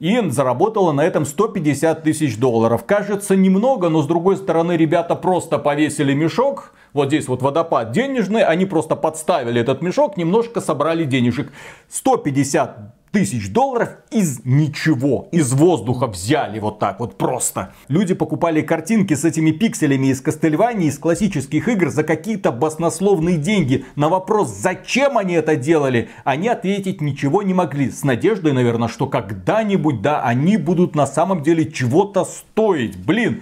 и 0.02 0.20
заработала 0.32 0.92
на 0.94 1.02
этом 1.02 1.26
150 1.26 2.02
тысяч 2.02 2.40
долларов. 2.40 2.86
Кажется 2.86 3.36
немного, 3.36 3.88
но 3.88 4.02
с 4.02 4.08
другой 4.08 4.36
стороны 4.36 4.72
ребята 4.72 5.16
просто 5.16 5.60
повесили 5.60 6.16
мешок, 6.16 6.74
вот 6.92 7.10
здесь 7.10 7.28
вот 7.28 7.44
водопад 7.44 7.92
денежный, 7.92 8.44
они 8.44 8.66
просто 8.66 8.96
подставили 8.96 9.62
этот 9.62 9.84
мешок, 9.84 10.18
немножко 10.18 10.60
собрали 10.60 11.04
денежек. 11.04 11.54
150 11.88 12.96
тысяч 13.12 13.52
долларов 13.52 13.90
из 14.10 14.42
ничего, 14.46 15.28
из 15.32 15.52
воздуха 15.54 16.08
взяли 16.08 16.60
вот 16.60 16.80
так 16.80 17.00
вот 17.00 17.18
просто. 17.18 17.74
Люди 17.88 18.14
покупали 18.14 18.62
картинки 18.62 19.14
с 19.14 19.26
этими 19.26 19.52
пикселями 19.52 20.08
из 20.08 20.22
Кастельвании, 20.22 20.88
из 20.88 20.98
классических 20.98 21.68
игр 21.68 21.90
за 21.90 22.04
какие-то 22.04 22.52
баснословные 22.52 23.38
деньги. 23.38 23.86
На 23.96 24.10
вопрос, 24.10 24.50
зачем 24.50 25.18
они 25.18 25.34
это 25.34 25.56
делали, 25.56 26.10
они 26.24 26.48
ответить 26.48 27.02
ничего 27.02 27.44
не 27.44 27.54
могли. 27.54 27.92
С 27.92 28.04
надеждой, 28.04 28.54
наверное, 28.54 28.88
что 28.88 29.08
когда-нибудь, 29.08 30.02
да, 30.02 30.24
они 30.24 30.58
будут 30.58 30.96
на 30.96 31.06
самом 31.06 31.44
деле 31.44 31.70
чего-то 31.70 32.26
стоить. 32.26 32.98
Блин, 32.98 33.42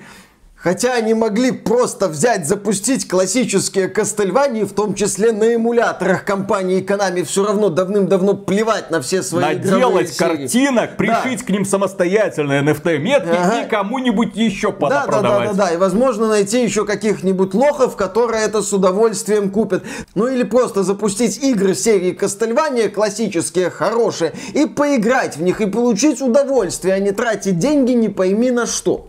Хотя 0.61 0.95
они 0.95 1.13
могли 1.13 1.51
просто 1.51 2.09
взять, 2.09 2.45
запустить 2.45 3.07
классические 3.07 3.87
Кастельвании, 3.87 4.63
в 4.63 4.73
том 4.73 4.93
числе 4.93 5.31
на 5.31 5.55
эмуляторах 5.55 6.25
компании 6.25 6.85
Konami, 6.85 7.23
все 7.23 7.45
равно 7.45 7.69
давным-давно 7.69 8.33
плевать 8.33 8.91
на 8.91 9.01
все 9.01 9.23
свои 9.23 9.55
Наделать 9.55 10.17
картинок, 10.17 10.97
пришить 10.97 11.39
да. 11.39 11.45
к 11.45 11.49
ним 11.49 11.63
самостоятельно 11.63 12.59
NFT-метки 12.59 13.29
ага. 13.29 13.61
и 13.61 13.69
кому-нибудь 13.69 14.35
еще 14.35 14.71
да, 14.71 15.05
продавать. 15.05 15.11
Да, 15.11 15.21
да, 15.21 15.45
да, 15.45 15.53
да, 15.53 15.71
и 15.71 15.77
возможно 15.77 16.27
найти 16.27 16.61
еще 16.61 16.85
каких-нибудь 16.85 17.53
лохов, 17.53 17.95
которые 17.95 18.43
это 18.43 18.61
с 18.61 18.73
удовольствием 18.73 19.51
купят. 19.51 19.83
Ну 20.13 20.27
или 20.27 20.43
просто 20.43 20.83
запустить 20.83 21.41
игры 21.41 21.73
серии 21.73 22.11
Кастельвания, 22.11 22.89
классические, 22.89 23.69
хорошие, 23.69 24.33
и 24.53 24.65
поиграть 24.65 25.37
в 25.37 25.41
них, 25.41 25.61
и 25.61 25.67
получить 25.67 26.21
удовольствие, 26.21 26.95
а 26.95 26.99
не 26.99 27.11
тратить 27.11 27.59
деньги 27.59 27.93
не 27.93 28.09
пойми 28.09 28.51
на 28.51 28.65
что. 28.65 29.08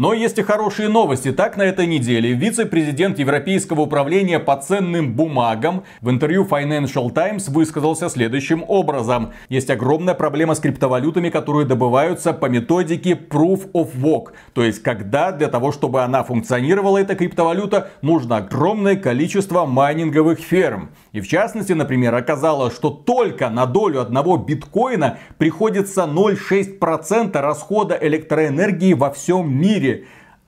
Но 0.00 0.14
есть 0.14 0.38
и 0.38 0.42
хорошие 0.42 0.88
новости. 0.88 1.30
Так, 1.30 1.58
на 1.58 1.62
этой 1.62 1.86
неделе 1.86 2.32
вице-президент 2.32 3.18
Европейского 3.18 3.82
управления 3.82 4.38
по 4.38 4.56
ценным 4.56 5.12
бумагам 5.12 5.84
в 6.00 6.08
интервью 6.08 6.48
Financial 6.50 7.10
Times 7.10 7.50
высказался 7.50 8.08
следующим 8.08 8.64
образом. 8.66 9.34
Есть 9.50 9.68
огромная 9.68 10.14
проблема 10.14 10.54
с 10.54 10.60
криптовалютами, 10.60 11.28
которые 11.28 11.66
добываются 11.66 12.32
по 12.32 12.46
методике 12.46 13.10
Proof 13.12 13.72
of 13.72 13.90
Work. 14.00 14.28
То 14.54 14.64
есть, 14.64 14.82
когда 14.82 15.32
для 15.32 15.48
того, 15.48 15.70
чтобы 15.70 16.00
она 16.02 16.24
функционировала, 16.24 16.96
эта 16.96 17.14
криптовалюта, 17.14 17.90
нужно 18.00 18.38
огромное 18.38 18.96
количество 18.96 19.66
майнинговых 19.66 20.38
ферм. 20.38 20.92
И 21.12 21.20
в 21.20 21.28
частности, 21.28 21.74
например, 21.74 22.14
оказалось, 22.14 22.74
что 22.74 22.88
только 22.88 23.50
на 23.50 23.66
долю 23.66 24.00
одного 24.00 24.38
биткоина 24.38 25.18
приходится 25.36 26.04
0,6% 26.04 27.38
расхода 27.38 27.98
электроэнергии 28.00 28.94
во 28.94 29.10
всем 29.10 29.54
мире 29.54 29.89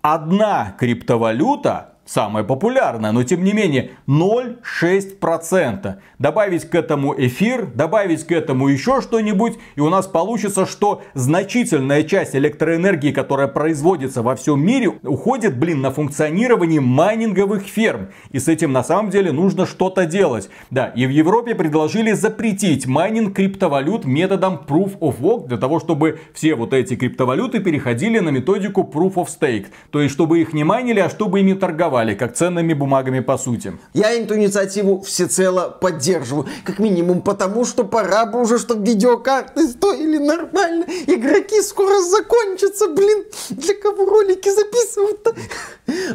одна 0.02 0.74
криптовалюта 0.78 1.91
самая 2.04 2.44
популярная, 2.44 3.12
но 3.12 3.22
тем 3.22 3.44
не 3.44 3.52
менее 3.52 3.92
0,6%. 4.08 5.94
Добавить 6.18 6.68
к 6.68 6.74
этому 6.74 7.14
эфир, 7.16 7.66
добавить 7.66 8.26
к 8.26 8.32
этому 8.32 8.68
еще 8.68 9.00
что-нибудь, 9.00 9.58
и 9.76 9.80
у 9.80 9.88
нас 9.88 10.06
получится, 10.06 10.66
что 10.66 11.02
значительная 11.14 12.02
часть 12.02 12.34
электроэнергии, 12.34 13.12
которая 13.12 13.48
производится 13.48 14.22
во 14.22 14.34
всем 14.36 14.64
мире, 14.64 14.88
уходит, 15.02 15.56
блин, 15.58 15.80
на 15.80 15.90
функционирование 15.90 16.80
майнинговых 16.80 17.62
ферм. 17.62 18.08
И 18.30 18.38
с 18.38 18.48
этим 18.48 18.72
на 18.72 18.82
самом 18.82 19.10
деле 19.10 19.32
нужно 19.32 19.66
что-то 19.66 20.04
делать. 20.04 20.50
Да, 20.70 20.86
и 20.86 21.06
в 21.06 21.10
Европе 21.10 21.54
предложили 21.54 22.12
запретить 22.12 22.86
майнинг 22.86 23.34
криптовалют 23.36 24.04
методом 24.04 24.60
Proof 24.66 24.98
of 24.98 25.20
Work, 25.20 25.48
для 25.48 25.56
того, 25.56 25.80
чтобы 25.80 26.18
все 26.34 26.54
вот 26.54 26.74
эти 26.74 26.96
криптовалюты 26.96 27.60
переходили 27.60 28.18
на 28.18 28.30
методику 28.30 28.82
Proof 28.92 29.14
of 29.14 29.28
Stake. 29.28 29.66
То 29.90 30.00
есть, 30.00 30.14
чтобы 30.14 30.40
их 30.40 30.52
не 30.52 30.64
майнили, 30.64 31.00
а 31.00 31.08
чтобы 31.08 31.40
ими 31.40 31.54
торговали 31.54 31.91
торговали, 31.92 32.14
как 32.14 32.34
ценными 32.34 32.74
бумагами 32.74 33.20
по 33.20 33.38
сути. 33.38 33.72
Я 33.94 34.10
эту 34.12 34.34
инициативу 34.36 35.02
всецело 35.02 35.68
поддерживаю. 35.68 36.46
Как 36.64 36.78
минимум 36.78 37.20
потому, 37.20 37.64
что 37.64 37.84
пора 37.84 38.24
бы 38.24 38.40
уже, 38.40 38.58
чтобы 38.58 38.86
видеокарты 38.86 39.68
стоили 39.68 40.18
нормально. 40.18 40.84
Игроки 41.06 41.60
скоро 41.62 42.00
закончатся, 42.00 42.88
блин. 42.88 43.24
Для 43.50 43.74
кого 43.74 44.06
ролики 44.06 44.50
записывают-то? 44.50 45.31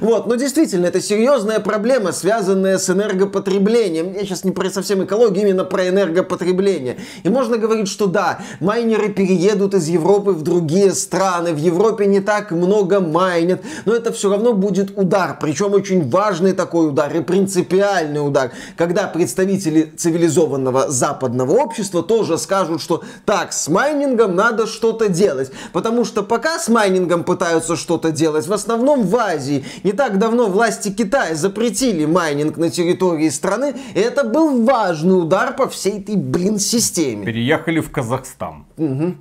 Вот, 0.08 0.26
но 0.26 0.36
действительно, 0.36 0.86
это 0.86 1.02
серьезная 1.02 1.60
проблема, 1.60 2.14
связанная 2.14 2.78
с 2.78 2.90
энергопотреблением. 2.90 4.14
Я 4.14 4.22
сейчас 4.22 4.46
не 4.46 4.52
про 4.52 4.70
совсем 4.70 5.04
экологию, 5.04 5.50
именно 5.50 5.66
про 5.66 5.90
энергопотребление. 5.90 6.96
И 7.24 7.30
можно 7.30 7.58
говорить, 7.58 7.90
что 7.90 8.08
да, 8.08 8.40
майнеры 8.62 9.10
переедут 9.10 9.74
из 9.74 9.90
Европы 9.90 10.32
в 10.32 10.44
другие 10.44 10.94
страны. 10.94 11.54
В 11.54 11.58
Европе 11.58 12.06
не 12.06 12.22
так 12.22 12.52
много 12.52 13.02
майнят, 13.02 13.62
но 13.84 13.94
это 13.94 14.14
все 14.14 14.32
равно 14.32 14.54
будет 14.54 14.98
удар. 14.98 15.38
Причем 15.42 15.58
причем 15.68 15.74
очень 15.74 16.10
важный 16.10 16.54
такой 16.54 16.90
удар 16.90 17.14
и 17.16 17.22
принципиальный 17.22 18.26
удар, 18.26 18.52
когда 18.78 19.08
представители 19.08 19.92
цивилизованного 19.98 20.90
западного 20.90 21.54
общества 21.54 22.04
тоже 22.04 22.38
скажут, 22.38 22.82
что 22.82 23.04
так, 23.26 23.52
с 23.52 23.68
майнингом 23.68 24.36
надо 24.36 24.68
что-то 24.68 25.10
делать. 25.10 25.52
Потому 25.74 26.06
что 26.06 26.24
пока 26.24 26.60
с 26.60 26.70
майнингом 26.70 27.24
пытаются 27.24 27.76
что-то 27.76 28.12
делать, 28.12 28.48
в 28.48 28.54
основном 28.54 29.04
в 29.04 29.16
Азии. 29.18 29.66
Не 29.84 29.94
так 29.98 30.20
давно 30.20 30.48
власти 30.48 30.90
Китая 30.90 31.36
запретили 31.36 32.06
майнинг 32.06 32.58
на 32.58 32.70
территории 32.70 33.30
страны, 33.30 33.76
и 33.96 34.00
это 34.00 34.24
был 34.24 34.64
важный 34.64 35.20
удар 35.20 35.56
по 35.56 35.68
всей 35.68 36.00
этой, 36.00 36.16
блин, 36.16 36.60
системе. 36.60 37.26
Переехали 37.26 37.80
в 37.80 37.92
Казахстан. 37.92 38.66
Угу. 38.78 39.16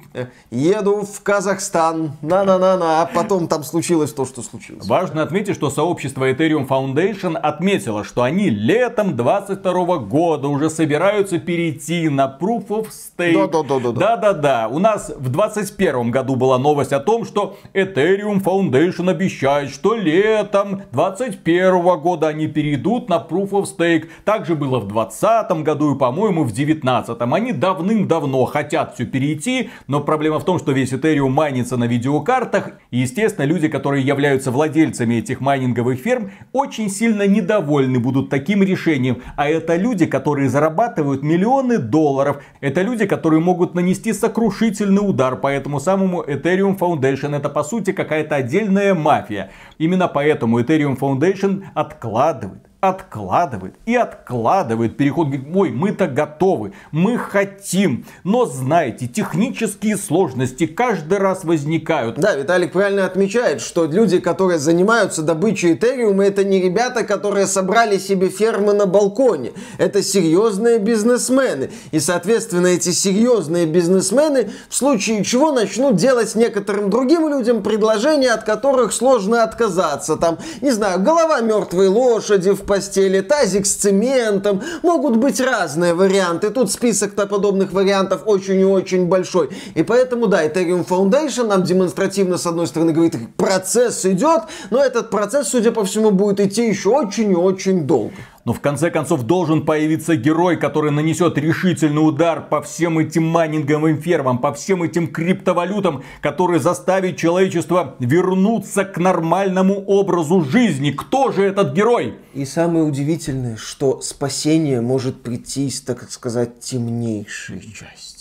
Еду 0.51 1.03
в 1.03 1.23
Казахстан, 1.23 2.13
на-на-на-на, 2.21 3.03
а 3.03 3.07
потом 3.07 3.49
там 3.49 3.65
случилось 3.65 4.13
то, 4.13 4.27
что 4.27 4.43
случилось. 4.43 4.87
Важно 4.87 5.23
отметить, 5.23 5.55
что 5.55 5.71
сообщество 5.71 6.31
Ethereum 6.31 6.69
Foundation 6.69 7.37
отметила, 7.37 8.05
что 8.05 8.23
они 8.23 8.51
летом 8.51 9.17
22 9.17 9.99
года 9.99 10.49
уже 10.49 10.69
собираются 10.69 11.39
перейти 11.39 12.09
на 12.11 12.37
Proof 12.39 12.67
of 12.69 12.89
Stake. 12.89 13.49
Да-да-да. 13.51 13.93
Да-да-да. 13.93 14.69
У 14.69 14.79
нас 14.79 15.11
в 15.17 15.31
21 15.31 16.11
году 16.11 16.37
была 16.37 16.59
новость 16.59 16.93
о 16.93 17.01
том, 17.01 17.25
что 17.25 17.57
Ethereum 17.73 18.43
Foundation 18.43 19.11
обещает, 19.11 19.71
что 19.71 19.95
летом 19.95 20.66
21 20.93 22.01
года 22.01 22.29
они 22.29 22.47
перейдут 22.47 23.09
на 23.09 23.17
Proof 23.17 23.51
of 23.51 23.65
Stake. 23.65 24.07
Также 24.25 24.55
было 24.55 24.79
в 24.79 24.89
20 24.89 25.51
году 25.63 25.95
и, 25.95 25.99
по-моему, 25.99 26.45
в 26.45 26.53
19. 26.53 27.17
Они 27.21 27.53
давным-давно 27.53 28.45
хотят 28.47 28.95
все 28.95 29.05
перейти, 29.05 29.71
но 29.87 30.01
проблема 30.01 30.39
в 30.39 30.45
том, 30.45 30.59
что 30.59 30.73
весь 30.73 30.93
Ethereum 30.93 31.29
майнится 31.29 31.77
на 31.77 31.85
видеокартах. 31.85 32.73
И, 32.91 32.99
естественно, 32.99 33.45
люди, 33.45 33.69
которые 33.69 34.05
являются 34.05 34.51
владельцами 34.51 35.17
этих 35.17 35.41
майнинговых 35.41 35.99
ферм, 35.99 36.31
очень 36.53 36.89
сильно 36.91 37.27
недовольны 37.27 37.99
будут 37.99 38.31
таким 38.31 38.63
решением. 38.63 39.23
А 39.37 39.49
это 39.49 39.77
люди, 39.77 40.07
которые 40.07 40.49
зарабатывают 40.49 41.23
миллионы 41.23 41.79
долларов. 41.79 42.43
Это 42.61 42.83
люди, 42.83 43.07
которые 43.07 43.41
могут 43.41 43.75
нанести 43.75 44.13
сокрушительный 44.13 45.07
удар 45.09 45.37
по 45.37 45.49
этому 45.49 45.81
самому 45.81 46.23
Ethereum 46.23 46.79
Foundation. 46.79 47.37
Это 47.37 47.49
по 47.49 47.63
сути 47.63 47.93
какая-то 47.93 48.37
отдельная 48.37 48.95
мафия. 48.95 49.51
Именно 49.79 50.09
поэтому 50.09 50.61
Ethereum 50.61 50.99
Foundation 50.99 51.65
откладывает 51.75 52.63
откладывает 52.89 53.75
и 53.87 53.95
откладывает 53.95 54.97
переход. 54.97 55.29
Говорит, 55.29 55.47
ой, 55.55 55.71
мы-то 55.71 56.07
готовы, 56.07 56.73
мы 56.93 57.19
хотим. 57.19 58.07
Но 58.25 58.47
знаете, 58.47 59.07
технические 59.07 59.97
сложности 59.97 60.67
каждый 60.67 61.19
раз 61.19 61.45
возникают. 61.45 62.19
Да, 62.19 62.35
Виталик 62.35 62.73
правильно 62.73 63.05
отмечает, 63.05 63.61
что 63.61 63.85
люди, 63.85 64.19
которые 64.19 64.59
занимаются 64.59 65.23
добычей 65.23 65.75
Этериума, 65.75 66.25
это 66.25 66.45
не 66.45 66.61
ребята, 66.61 67.05
которые 67.05 67.47
собрали 67.47 67.99
себе 67.99 68.29
фермы 68.29 68.73
на 68.73 68.87
балконе. 68.87 69.53
Это 69.79 70.03
серьезные 70.03 70.79
бизнесмены. 70.79 71.71
И, 71.91 72.01
соответственно, 72.01 72.69
эти 72.69 72.91
серьезные 72.91 73.67
бизнесмены 73.67 74.51
в 74.69 74.75
случае 74.75 75.25
чего 75.25 75.53
начнут 75.53 75.97
делать 75.97 76.35
некоторым 76.35 76.91
другим 76.91 77.29
людям 77.29 77.63
предложения, 77.63 78.33
от 78.33 78.45
которых 78.45 78.93
сложно 78.93 79.43
отказаться. 79.43 80.17
Там, 80.17 80.39
не 80.61 80.71
знаю, 80.71 81.01
голова 81.01 81.41
мертвой 81.41 81.89
лошади 81.89 82.51
в 82.51 82.63
постели, 82.77 83.23
тазик 83.23 83.65
с 83.65 83.75
цементом. 83.75 84.63
Могут 84.83 85.17
быть 85.17 85.41
разные 85.41 85.95
варианты. 85.95 86.51
Тут 86.51 86.71
список-то 86.71 87.27
подобных 87.27 87.73
вариантов 87.73 88.23
очень 88.27 88.61
и 88.61 88.65
очень 88.65 89.07
большой. 89.07 89.49
И 89.75 89.83
поэтому, 89.83 90.27
да, 90.27 90.45
Ethereum 90.45 90.87
Foundation 90.87 91.47
нам 91.47 91.63
демонстративно, 91.63 92.37
с 92.37 92.47
одной 92.47 92.67
стороны, 92.67 92.93
говорит, 92.93 93.15
процесс 93.37 94.05
идет, 94.05 94.43
но 94.71 94.85
этот 94.85 95.09
процесс, 95.11 95.49
судя 95.49 95.73
по 95.73 95.85
всему, 95.85 96.11
будет 96.11 96.41
идти 96.41 96.69
еще 96.69 96.91
очень 96.91 97.33
и 97.33 97.35
очень 97.35 97.87
долго. 97.87 98.13
Но 98.47 98.53
в 98.53 98.61
конце 98.61 98.93
концов 98.93 99.25
должен 99.25 99.67
появиться 99.67 100.15
герой, 100.15 100.57
который 100.57 100.93
нанесет 100.93 101.37
решительный 101.37 102.07
удар 102.07 102.47
по 102.49 102.63
всем 102.63 103.01
этим 103.01 103.27
майнинговым 103.27 104.01
фермам, 104.01 104.39
по 104.39 104.55
всем 104.55 104.85
этим 104.85 105.09
криптовалютам, 105.09 106.05
который 106.21 106.61
заставит 106.61 107.17
человечество 107.17 107.97
вернуться 107.99 108.85
к 108.85 108.99
нормальному 108.99 109.85
образу 109.87 110.43
жизни. 110.43 110.93
Кто 110.93 111.33
же 111.33 111.43
этот 111.43 111.73
герой? 111.73 112.15
И 112.35 112.45
самое 112.45 112.85
удивительное, 112.85 113.57
что 113.57 114.01
спасение 114.01 114.81
может 114.81 115.23
прийти 115.23 115.67
из, 115.67 115.81
так 115.81 116.09
сказать, 116.09 116.61
темнейшей 116.61 117.63
части. 117.73 118.16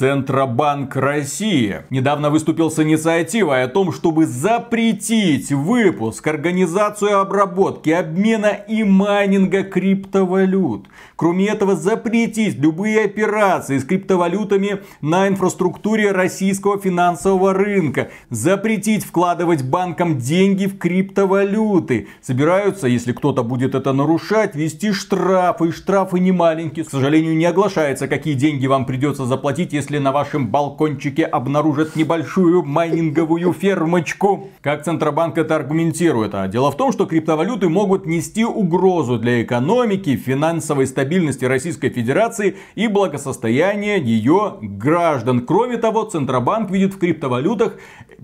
Центробанк 0.00 0.96
России 0.96 1.82
недавно 1.90 2.30
выступил 2.30 2.70
с 2.70 2.78
инициативой 2.78 3.64
о 3.64 3.68
том, 3.68 3.92
чтобы 3.92 4.24
запретить 4.24 5.52
выпуск, 5.52 6.26
организацию 6.26 7.20
обработки, 7.20 7.90
обмена 7.90 8.46
и 8.46 8.82
майнинга 8.82 9.62
криптовалют. 9.62 10.86
Кроме 11.16 11.48
этого, 11.48 11.76
запретить 11.76 12.58
любые 12.58 13.04
операции 13.04 13.76
с 13.76 13.84
криптовалютами 13.84 14.78
на 15.02 15.28
инфраструктуре 15.28 16.12
российского 16.12 16.80
финансового 16.80 17.52
рынка. 17.52 18.08
Запретить 18.30 19.04
вкладывать 19.04 19.62
банкам 19.62 20.16
деньги 20.16 20.64
в 20.64 20.78
криптовалюты. 20.78 22.08
Собираются, 22.22 22.86
если 22.86 23.12
кто-то 23.12 23.42
будет 23.42 23.74
это 23.74 23.92
нарушать, 23.92 24.54
вести 24.54 24.92
штрафы. 24.92 25.68
И 25.68 25.72
штрафы 25.72 26.20
не 26.20 26.32
маленькие. 26.32 26.86
К 26.86 26.90
сожалению, 26.90 27.36
не 27.36 27.44
оглашается, 27.44 28.08
какие 28.08 28.32
деньги 28.32 28.66
вам 28.66 28.86
придется 28.86 29.26
заплатить, 29.26 29.74
если 29.74 29.89
на 29.98 30.12
вашем 30.12 30.48
балкончике 30.48 31.24
обнаружат 31.24 31.96
небольшую 31.96 32.64
майнинговую 32.64 33.52
фермочку. 33.52 34.48
Как 34.62 34.84
Центробанк 34.84 35.38
это 35.38 35.56
аргументирует? 35.56 36.34
А 36.34 36.48
дело 36.48 36.70
в 36.70 36.76
том, 36.76 36.92
что 36.92 37.06
криптовалюты 37.06 37.68
могут 37.68 38.06
нести 38.06 38.44
угрозу 38.44 39.18
для 39.18 39.42
экономики, 39.42 40.16
финансовой 40.16 40.86
стабильности 40.86 41.10
стабильности 41.10 41.44
Российской 41.44 41.88
Федерации 41.90 42.56
и 42.74 42.86
благосостояния 42.86 43.98
ее 43.98 44.56
граждан. 44.60 45.40
Кроме 45.46 45.76
того, 45.76 46.04
Центробанк 46.04 46.70
видит 46.70 46.94
в 46.94 46.98
криптовалютах 46.98 47.76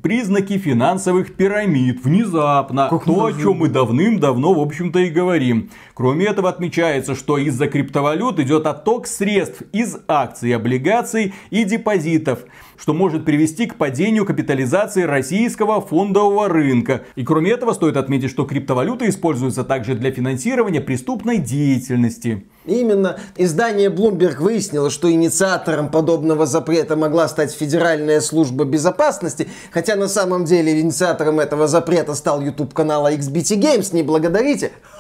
признаки 0.03 0.59
финансовых 0.59 1.35
пирамид. 1.35 2.05
Внезапно. 2.05 2.89
Как 2.91 3.05
то, 3.05 3.25
о 3.25 3.33
чем 3.33 3.59
мы 3.59 3.69
давным-давно, 3.69 4.55
в 4.55 4.61
общем-то, 4.61 4.99
и 5.01 5.11
говорим. 5.11 5.71
Кроме 5.95 6.27
этого, 6.27 6.49
отмечается, 6.49 7.15
что 7.15 7.39
из-за 7.39 7.67
криптовалют 7.67 8.39
идет 8.39 8.67
отток 8.67 9.07
средств 9.07 9.63
из 9.73 9.97
акций, 10.07 10.55
облигаций 10.55 11.35
и 11.51 11.65
депозитов 11.65 12.45
что 12.79 12.95
может 12.95 13.25
привести 13.25 13.67
к 13.67 13.77
падению 13.77 14.25
капитализации 14.25 15.03
российского 15.03 15.81
фондового 15.81 16.49
рынка. 16.49 17.03
И 17.15 17.25
кроме 17.25 17.53
этого 17.53 17.73
стоит 17.73 17.97
отметить, 17.97 18.31
что 18.31 18.45
криптовалюта 18.45 19.09
используется 19.09 19.65
также 19.65 19.95
для 19.95 20.11
финансирования 20.11 20.81
преступной 20.81 21.39
деятельности. 21.39 22.47
Именно 22.67 23.19
издание 23.37 23.91
Bloomberg 23.91 24.39
выяснило, 24.39 24.91
что 24.91 25.11
инициатором 25.11 25.89
подобного 25.89 26.47
запрета 26.47 26.97
могла 26.97 27.29
стать 27.29 27.53
Федеральная 27.53 28.21
служба 28.21 28.65
безопасности, 28.65 29.49
хотя 29.71 29.95
на 29.95 30.09
самом 30.09 30.45
деле 30.45 30.81
инициатором 30.81 31.39
этого 31.39 31.69
запрета 31.69 32.15
стал 32.15 32.41
YouTube 32.43 32.75
канал 32.75 33.09
XBT 33.09 33.61
Games, 33.61 33.95
не 33.95 34.03
благодарите. 34.03 34.73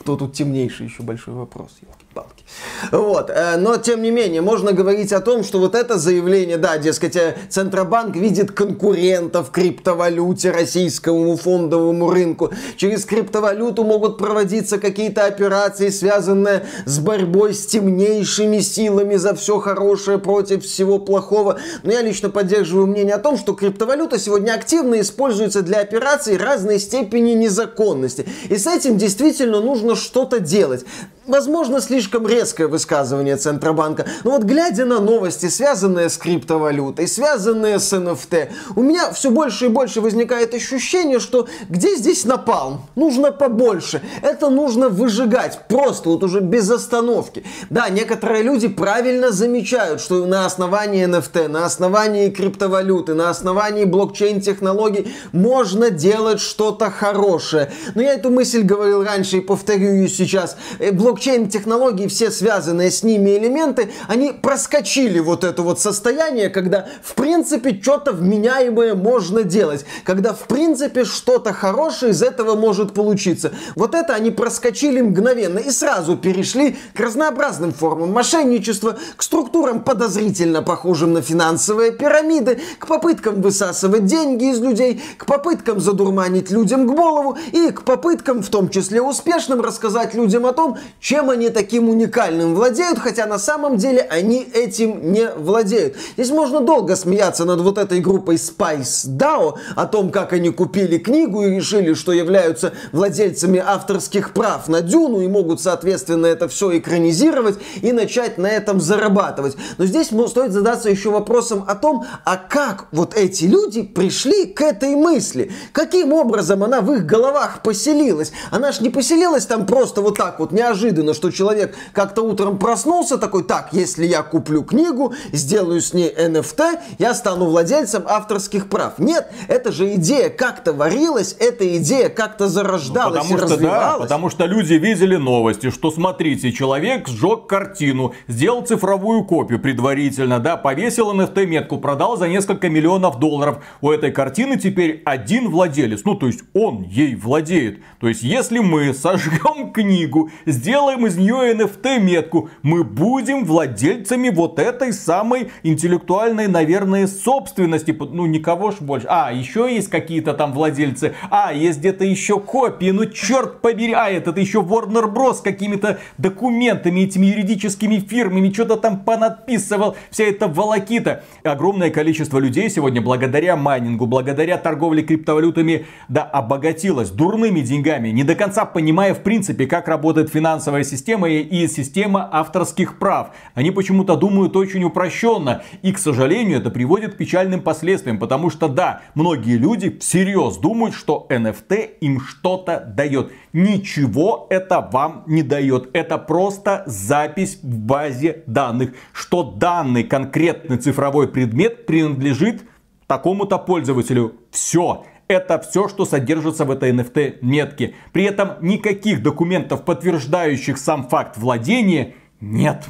Кто 0.00 0.16
тут 0.16 0.34
темнейший, 0.34 0.86
еще 0.86 1.02
большой 1.02 1.34
вопрос, 1.34 1.78
елки-палки. 1.82 2.44
Вот. 2.92 3.28
Э, 3.30 3.56
но, 3.56 3.76
тем 3.76 4.02
не 4.02 4.12
менее, 4.12 4.40
можно 4.40 4.72
говорить 4.72 5.12
о 5.12 5.20
том, 5.20 5.42
что 5.42 5.58
вот 5.58 5.74
это 5.74 5.98
заявление, 5.98 6.45
да, 6.54 6.78
дескать, 6.78 7.16
э, 7.16 7.36
Центробанк 7.50 8.16
видит 8.16 8.52
конкурентов 8.52 9.50
криптовалюте 9.50 10.50
российскому 10.50 11.36
фондовому 11.36 12.10
рынку. 12.10 12.52
Через 12.76 13.04
криптовалюту 13.04 13.84
могут 13.84 14.18
проводиться 14.18 14.78
какие-то 14.78 15.26
операции, 15.26 15.90
связанные 15.90 16.64
с 16.84 16.98
борьбой 16.98 17.54
с 17.54 17.66
темнейшими 17.66 18.60
силами 18.60 19.16
за 19.16 19.34
все 19.34 19.58
хорошее 19.58 20.18
против 20.18 20.64
всего 20.64 20.98
плохого. 20.98 21.58
Но 21.82 21.92
я 21.92 22.02
лично 22.02 22.30
поддерживаю 22.30 22.86
мнение 22.86 23.14
о 23.14 23.18
том, 23.18 23.36
что 23.36 23.52
криптовалюта 23.54 24.18
сегодня 24.18 24.52
активно 24.52 25.00
используется 25.00 25.62
для 25.62 25.80
операций 25.80 26.36
разной 26.36 26.78
степени 26.78 27.32
незаконности. 27.32 28.26
И 28.48 28.56
с 28.56 28.66
этим 28.66 28.96
действительно 28.96 29.60
нужно 29.60 29.96
что-то 29.96 30.38
делать 30.38 30.84
возможно, 31.26 31.80
слишком 31.80 32.26
резкое 32.26 32.66
высказывание 32.66 33.36
Центробанка, 33.36 34.06
но 34.24 34.32
вот 34.32 34.44
глядя 34.44 34.84
на 34.84 35.00
новости, 35.00 35.46
связанные 35.46 36.08
с 36.08 36.16
криптовалютой, 36.16 37.08
связанные 37.08 37.78
с 37.78 37.92
NFT, 37.92 38.50
у 38.76 38.82
меня 38.82 39.12
все 39.12 39.30
больше 39.30 39.66
и 39.66 39.68
больше 39.68 40.00
возникает 40.00 40.54
ощущение, 40.54 41.20
что 41.20 41.48
где 41.68 41.96
здесь 41.96 42.24
напалм? 42.24 42.86
Нужно 42.94 43.32
побольше. 43.32 44.02
Это 44.22 44.50
нужно 44.50 44.88
выжигать, 44.88 45.60
просто 45.68 46.10
вот 46.10 46.22
уже 46.22 46.40
без 46.40 46.70
остановки. 46.70 47.44
Да, 47.70 47.88
некоторые 47.88 48.42
люди 48.42 48.68
правильно 48.68 49.30
замечают, 49.30 50.00
что 50.00 50.24
на 50.26 50.46
основании 50.46 51.06
NFT, 51.06 51.48
на 51.48 51.64
основании 51.64 52.30
криптовалюты, 52.30 53.14
на 53.14 53.30
основании 53.30 53.84
блокчейн-технологий 53.84 55.14
можно 55.32 55.90
делать 55.90 56.40
что-то 56.40 56.90
хорошее. 56.90 57.70
Но 57.94 58.02
я 58.02 58.14
эту 58.14 58.30
мысль 58.30 58.62
говорил 58.62 59.04
раньше 59.04 59.38
и 59.38 59.40
повторю 59.40 59.94
ее 59.94 60.08
сейчас. 60.08 60.56
Э, 60.78 60.92
блок 60.92 61.15
блокчейн-технологии, 61.16 62.08
все 62.08 62.30
связанные 62.30 62.90
с 62.90 63.02
ними 63.02 63.36
элементы, 63.36 63.90
они 64.06 64.32
проскочили 64.32 65.18
вот 65.18 65.44
это 65.44 65.62
вот 65.62 65.80
состояние, 65.80 66.50
когда 66.50 66.88
в 67.02 67.14
принципе 67.14 67.78
что-то 67.80 68.12
вменяемое 68.12 68.94
можно 68.94 69.42
делать, 69.42 69.86
когда 70.04 70.34
в 70.34 70.46
принципе 70.46 71.04
что-то 71.04 71.52
хорошее 71.52 72.12
из 72.12 72.22
этого 72.22 72.54
может 72.54 72.92
получиться. 72.92 73.52
Вот 73.74 73.94
это 73.94 74.14
они 74.14 74.30
проскочили 74.30 75.00
мгновенно 75.00 75.58
и 75.58 75.70
сразу 75.70 76.16
перешли 76.16 76.76
к 76.94 77.00
разнообразным 77.00 77.72
формам 77.72 78.12
мошенничества, 78.12 78.98
к 79.16 79.22
структурам 79.22 79.82
подозрительно 79.82 80.62
похожим 80.62 81.14
на 81.14 81.22
финансовые 81.22 81.92
пирамиды, 81.92 82.60
к 82.78 82.86
попыткам 82.86 83.40
высасывать 83.40 84.04
деньги 84.04 84.50
из 84.50 84.60
людей, 84.60 85.02
к 85.16 85.24
попыткам 85.24 85.80
задурманить 85.80 86.50
людям 86.50 86.86
голову 86.86 87.38
и 87.52 87.70
к 87.70 87.82
попыткам, 87.82 88.42
в 88.42 88.48
том 88.50 88.68
числе 88.68 89.00
успешным, 89.00 89.60
рассказать 89.62 90.14
людям 90.14 90.44
о 90.44 90.52
том, 90.52 90.76
чем 91.06 91.30
они 91.30 91.50
таким 91.50 91.88
уникальным 91.88 92.56
владеют, 92.56 92.98
хотя 92.98 93.26
на 93.26 93.38
самом 93.38 93.76
деле 93.76 94.00
они 94.10 94.42
этим 94.42 95.12
не 95.12 95.28
владеют. 95.36 95.94
Здесь 96.16 96.30
можно 96.30 96.60
долго 96.60 96.96
смеяться 96.96 97.44
над 97.44 97.60
вот 97.60 97.78
этой 97.78 98.00
группой 98.00 98.34
Spice 98.34 99.06
DAO, 99.06 99.54
о 99.76 99.86
том, 99.86 100.10
как 100.10 100.32
они 100.32 100.50
купили 100.50 100.98
книгу 100.98 101.44
и 101.44 101.50
решили, 101.50 101.94
что 101.94 102.10
являются 102.10 102.72
владельцами 102.90 103.62
авторских 103.64 104.32
прав 104.32 104.66
на 104.66 104.80
Дюну 104.80 105.20
и 105.20 105.28
могут, 105.28 105.60
соответственно, 105.60 106.26
это 106.26 106.48
все 106.48 106.76
экранизировать 106.76 107.56
и 107.82 107.92
начать 107.92 108.36
на 108.36 108.48
этом 108.48 108.80
зарабатывать. 108.80 109.56
Но 109.78 109.86
здесь 109.86 110.08
стоит 110.08 110.50
задаться 110.50 110.90
еще 110.90 111.10
вопросом 111.10 111.64
о 111.68 111.76
том, 111.76 112.04
а 112.24 112.36
как 112.36 112.88
вот 112.90 113.14
эти 113.14 113.44
люди 113.44 113.84
пришли 113.84 114.46
к 114.46 114.60
этой 114.60 114.96
мысли? 114.96 115.52
Каким 115.70 116.12
образом 116.12 116.64
она 116.64 116.80
в 116.80 116.92
их 116.92 117.06
головах 117.06 117.62
поселилась? 117.62 118.32
Она 118.50 118.72
ж 118.72 118.80
не 118.80 118.90
поселилась 118.90 119.46
там 119.46 119.66
просто 119.66 120.00
вот 120.00 120.18
так 120.18 120.40
вот 120.40 120.50
неожиданно 120.50 120.95
неожиданно, 120.96 121.14
что 121.14 121.30
человек 121.30 121.74
как-то 121.92 122.22
утром 122.22 122.58
проснулся 122.58 123.18
такой, 123.18 123.44
так, 123.44 123.68
если 123.72 124.06
я 124.06 124.22
куплю 124.22 124.62
книгу, 124.62 125.14
сделаю 125.32 125.80
с 125.80 125.92
ней 125.92 126.10
NFT, 126.10 126.78
я 126.98 127.14
стану 127.14 127.46
владельцем 127.46 128.04
авторских 128.06 128.68
прав. 128.68 128.98
Нет, 128.98 129.30
это 129.48 129.72
же 129.72 129.94
идея 129.94 130.30
как-то 130.30 130.72
варилась, 130.72 131.36
эта 131.38 131.76
идея 131.78 132.08
как-то 132.08 132.48
зарождалась 132.48 133.28
ну, 133.28 133.34
потому 133.34 133.34
и 133.34 133.38
что, 133.38 133.54
развивалась. 133.54 133.98
Да, 133.98 134.02
потому 134.02 134.30
что 134.30 134.46
люди 134.46 134.74
видели 134.74 135.16
новости, 135.16 135.70
что 135.70 135.90
смотрите, 135.90 136.52
человек 136.52 137.08
сжег 137.08 137.46
картину, 137.46 138.14
сделал 138.28 138.62
цифровую 138.62 139.24
копию 139.24 139.60
предварительно, 139.60 140.38
да, 140.38 140.56
повесил 140.56 141.12
NFT-метку, 141.12 141.78
продал 141.78 142.16
за 142.16 142.28
несколько 142.28 142.68
миллионов 142.68 143.18
долларов. 143.18 143.58
У 143.80 143.90
этой 143.90 144.12
картины 144.12 144.58
теперь 144.58 145.02
один 145.04 145.50
владелец, 145.50 146.02
ну 146.04 146.14
то 146.14 146.26
есть 146.26 146.40
он 146.54 146.82
ей 146.82 147.14
владеет. 147.14 147.80
То 148.00 148.08
есть 148.08 148.22
если 148.22 148.58
мы 148.58 148.94
сожгем 148.94 149.72
книгу, 149.72 150.30
сделаем 150.46 150.85
из 150.94 151.16
нее 151.16 151.52
NFT-метку, 151.54 152.50
мы 152.62 152.84
будем 152.84 153.44
владельцами 153.44 154.28
вот 154.28 154.58
этой 154.58 154.92
самой 154.92 155.50
интеллектуальной, 155.62 156.46
наверное, 156.46 157.06
собственности. 157.06 157.96
Ну 157.98 158.26
никого 158.26 158.70
ж 158.70 158.76
больше. 158.80 159.06
А, 159.08 159.32
еще 159.32 159.72
есть 159.74 159.88
какие-то 159.90 160.34
там 160.34 160.52
владельцы. 160.52 161.14
А, 161.30 161.52
есть 161.52 161.80
где-то 161.80 162.04
еще 162.04 162.38
копии. 162.38 162.90
Ну 162.90 163.06
черт 163.06 163.60
побери. 163.60 163.92
А, 163.92 164.08
этот 164.08 164.38
еще 164.38 164.60
Warner 164.60 165.12
Bros. 165.12 165.42
какими-то 165.42 165.98
документами, 166.18 167.00
этими 167.00 167.26
юридическими 167.26 167.98
фирмами, 167.98 168.52
что-то 168.52 168.76
там 168.76 169.00
понадписывал. 169.00 169.96
Вся 170.10 170.24
эта 170.24 170.46
волокита. 170.46 171.24
Огромное 171.42 171.90
количество 171.90 172.38
людей 172.38 172.70
сегодня 172.70 173.00
благодаря 173.02 173.56
майнингу, 173.56 174.06
благодаря 174.06 174.58
торговле 174.58 175.02
криптовалютами, 175.02 175.86
да, 176.08 176.22
обогатилось 176.22 177.10
дурными 177.10 177.60
деньгами, 177.60 178.10
не 178.10 178.24
до 178.24 178.34
конца 178.34 178.64
понимая 178.64 179.14
в 179.14 179.22
принципе, 179.22 179.66
как 179.66 179.88
работает 179.88 180.30
финансовая 180.30 180.75
система 180.84 181.28
и 181.28 181.68
система 181.68 182.28
авторских 182.32 182.98
прав. 182.98 183.30
Они 183.54 183.70
почему-то 183.70 184.16
думают 184.16 184.56
очень 184.56 184.84
упрощенно. 184.84 185.62
И, 185.82 185.92
к 185.92 185.98
сожалению, 185.98 186.58
это 186.58 186.70
приводит 186.70 187.14
к 187.14 187.16
печальным 187.16 187.60
последствиям. 187.60 188.18
Потому 188.18 188.50
что, 188.50 188.68
да, 188.68 189.02
многие 189.14 189.56
люди 189.56 189.98
всерьез 189.98 190.56
думают, 190.56 190.94
что 190.94 191.26
NFT 191.30 191.98
им 192.00 192.20
что-то 192.20 192.80
дает. 192.80 193.32
Ничего 193.52 194.46
это 194.50 194.80
вам 194.80 195.24
не 195.26 195.42
дает. 195.42 195.90
Это 195.92 196.18
просто 196.18 196.82
запись 196.86 197.58
в 197.62 197.78
базе 197.78 198.42
данных. 198.46 198.92
Что 199.12 199.42
данный 199.42 200.04
конкретный 200.04 200.76
цифровой 200.76 201.28
предмет 201.28 201.86
принадлежит 201.86 202.62
такому-то 203.06 203.58
пользователю. 203.58 204.34
Все. 204.50 205.04
Это 205.28 205.58
все, 205.58 205.88
что 205.88 206.04
содержится 206.04 206.64
в 206.64 206.70
этой 206.70 206.92
NFT 206.92 207.38
метке. 207.40 207.94
При 208.12 208.24
этом 208.24 208.52
никаких 208.60 209.22
документов, 209.22 209.84
подтверждающих 209.84 210.78
сам 210.78 211.08
факт 211.08 211.36
владения, 211.36 212.14
нет. 212.40 212.84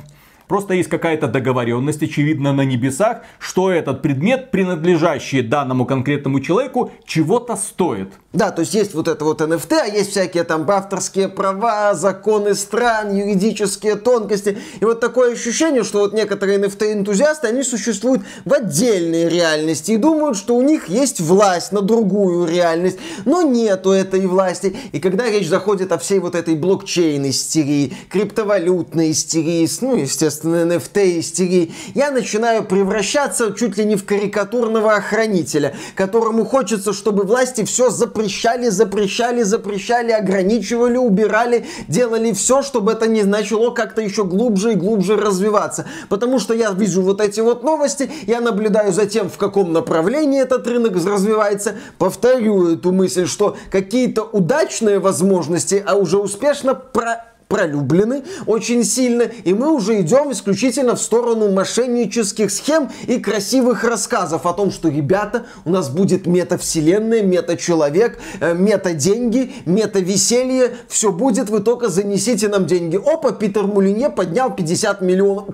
Просто 0.48 0.74
есть 0.74 0.88
какая-то 0.88 1.26
договоренность, 1.26 2.02
очевидно, 2.02 2.52
на 2.52 2.62
небесах, 2.62 3.22
что 3.38 3.70
этот 3.70 4.02
предмет, 4.02 4.50
принадлежащий 4.50 5.42
данному 5.42 5.86
конкретному 5.86 6.40
человеку, 6.40 6.92
чего-то 7.04 7.56
стоит. 7.56 8.12
Да, 8.32 8.50
то 8.50 8.60
есть 8.60 8.74
есть 8.74 8.94
вот 8.94 9.08
это 9.08 9.24
вот 9.24 9.40
NFT, 9.40 9.72
а 9.72 9.86
есть 9.86 10.10
всякие 10.10 10.44
там 10.44 10.70
авторские 10.70 11.28
права, 11.28 11.94
законы 11.94 12.54
стран, 12.54 13.16
юридические 13.16 13.96
тонкости. 13.96 14.58
И 14.78 14.84
вот 14.84 15.00
такое 15.00 15.32
ощущение, 15.32 15.82
что 15.84 16.00
вот 16.00 16.12
некоторые 16.12 16.60
NFT-энтузиасты, 16.60 17.46
они 17.48 17.62
существуют 17.62 18.22
в 18.44 18.52
отдельной 18.52 19.28
реальности 19.28 19.92
и 19.92 19.96
думают, 19.96 20.36
что 20.36 20.54
у 20.54 20.62
них 20.62 20.88
есть 20.88 21.20
власть 21.20 21.72
на 21.72 21.80
другую 21.80 22.46
реальность. 22.46 22.98
Но 23.24 23.42
нету 23.42 23.90
этой 23.90 24.26
власти. 24.26 24.76
И 24.92 25.00
когда 25.00 25.28
речь 25.28 25.48
заходит 25.48 25.90
о 25.92 25.98
всей 25.98 26.18
вот 26.18 26.34
этой 26.34 26.56
блокчейн-истерии, 26.56 27.94
криптовалютной 28.10 29.12
истерии, 29.12 29.66
ну, 29.80 29.96
естественно, 29.96 30.35
NFT-истерии, 30.44 31.72
я 31.94 32.10
начинаю 32.10 32.64
превращаться 32.64 33.54
чуть 33.54 33.76
ли 33.76 33.84
не 33.84 33.96
в 33.96 34.04
карикатурного 34.04 34.94
охранителя, 34.94 35.74
которому 35.94 36.44
хочется, 36.44 36.92
чтобы 36.92 37.24
власти 37.24 37.64
все 37.64 37.90
запрещали, 37.90 38.68
запрещали, 38.68 39.42
запрещали, 39.42 40.12
ограничивали, 40.12 40.96
убирали, 40.96 41.66
делали 41.88 42.32
все, 42.32 42.62
чтобы 42.62 42.92
это 42.92 43.06
не 43.06 43.22
начало 43.22 43.70
как-то 43.70 44.02
еще 44.02 44.24
глубже 44.24 44.72
и 44.72 44.76
глубже 44.76 45.16
развиваться. 45.16 45.86
Потому 46.08 46.38
что 46.38 46.54
я 46.54 46.70
вижу 46.72 47.02
вот 47.02 47.20
эти 47.20 47.40
вот 47.40 47.62
новости, 47.62 48.10
я 48.26 48.40
наблюдаю 48.40 48.92
за 48.92 49.06
тем, 49.06 49.28
в 49.28 49.38
каком 49.38 49.72
направлении 49.72 50.40
этот 50.40 50.66
рынок 50.66 50.94
развивается, 50.94 51.74
повторю 51.98 52.74
эту 52.74 52.92
мысль, 52.92 53.26
что 53.26 53.56
какие-то 53.70 54.22
удачные 54.22 54.98
возможности, 54.98 55.82
а 55.86 55.94
уже 55.96 56.18
успешно 56.18 56.74
про 56.74 57.35
пролюблены 57.48 58.24
очень 58.46 58.84
сильно, 58.84 59.22
и 59.22 59.54
мы 59.54 59.72
уже 59.72 60.00
идем 60.00 60.32
исключительно 60.32 60.96
в 60.96 61.00
сторону 61.00 61.50
мошеннических 61.50 62.50
схем 62.50 62.90
и 63.06 63.18
красивых 63.18 63.84
рассказов 63.84 64.46
о 64.46 64.52
том, 64.52 64.70
что, 64.70 64.88
ребята, 64.88 65.46
у 65.64 65.70
нас 65.70 65.88
будет 65.88 66.26
метавселенная, 66.26 67.22
мета-человек, 67.22 68.18
э, 68.40 68.54
мета-деньги, 68.54 69.52
мета-веселье, 69.64 70.76
все 70.88 71.12
будет, 71.12 71.50
вы 71.50 71.60
только 71.60 71.88
занесите 71.88 72.48
нам 72.48 72.66
деньги. 72.66 72.96
Опа, 72.96 73.32
Питер 73.32 73.66
Мулине 73.66 74.10
поднял 74.10 74.54
50 74.54 75.00
миллионов. 75.00 75.46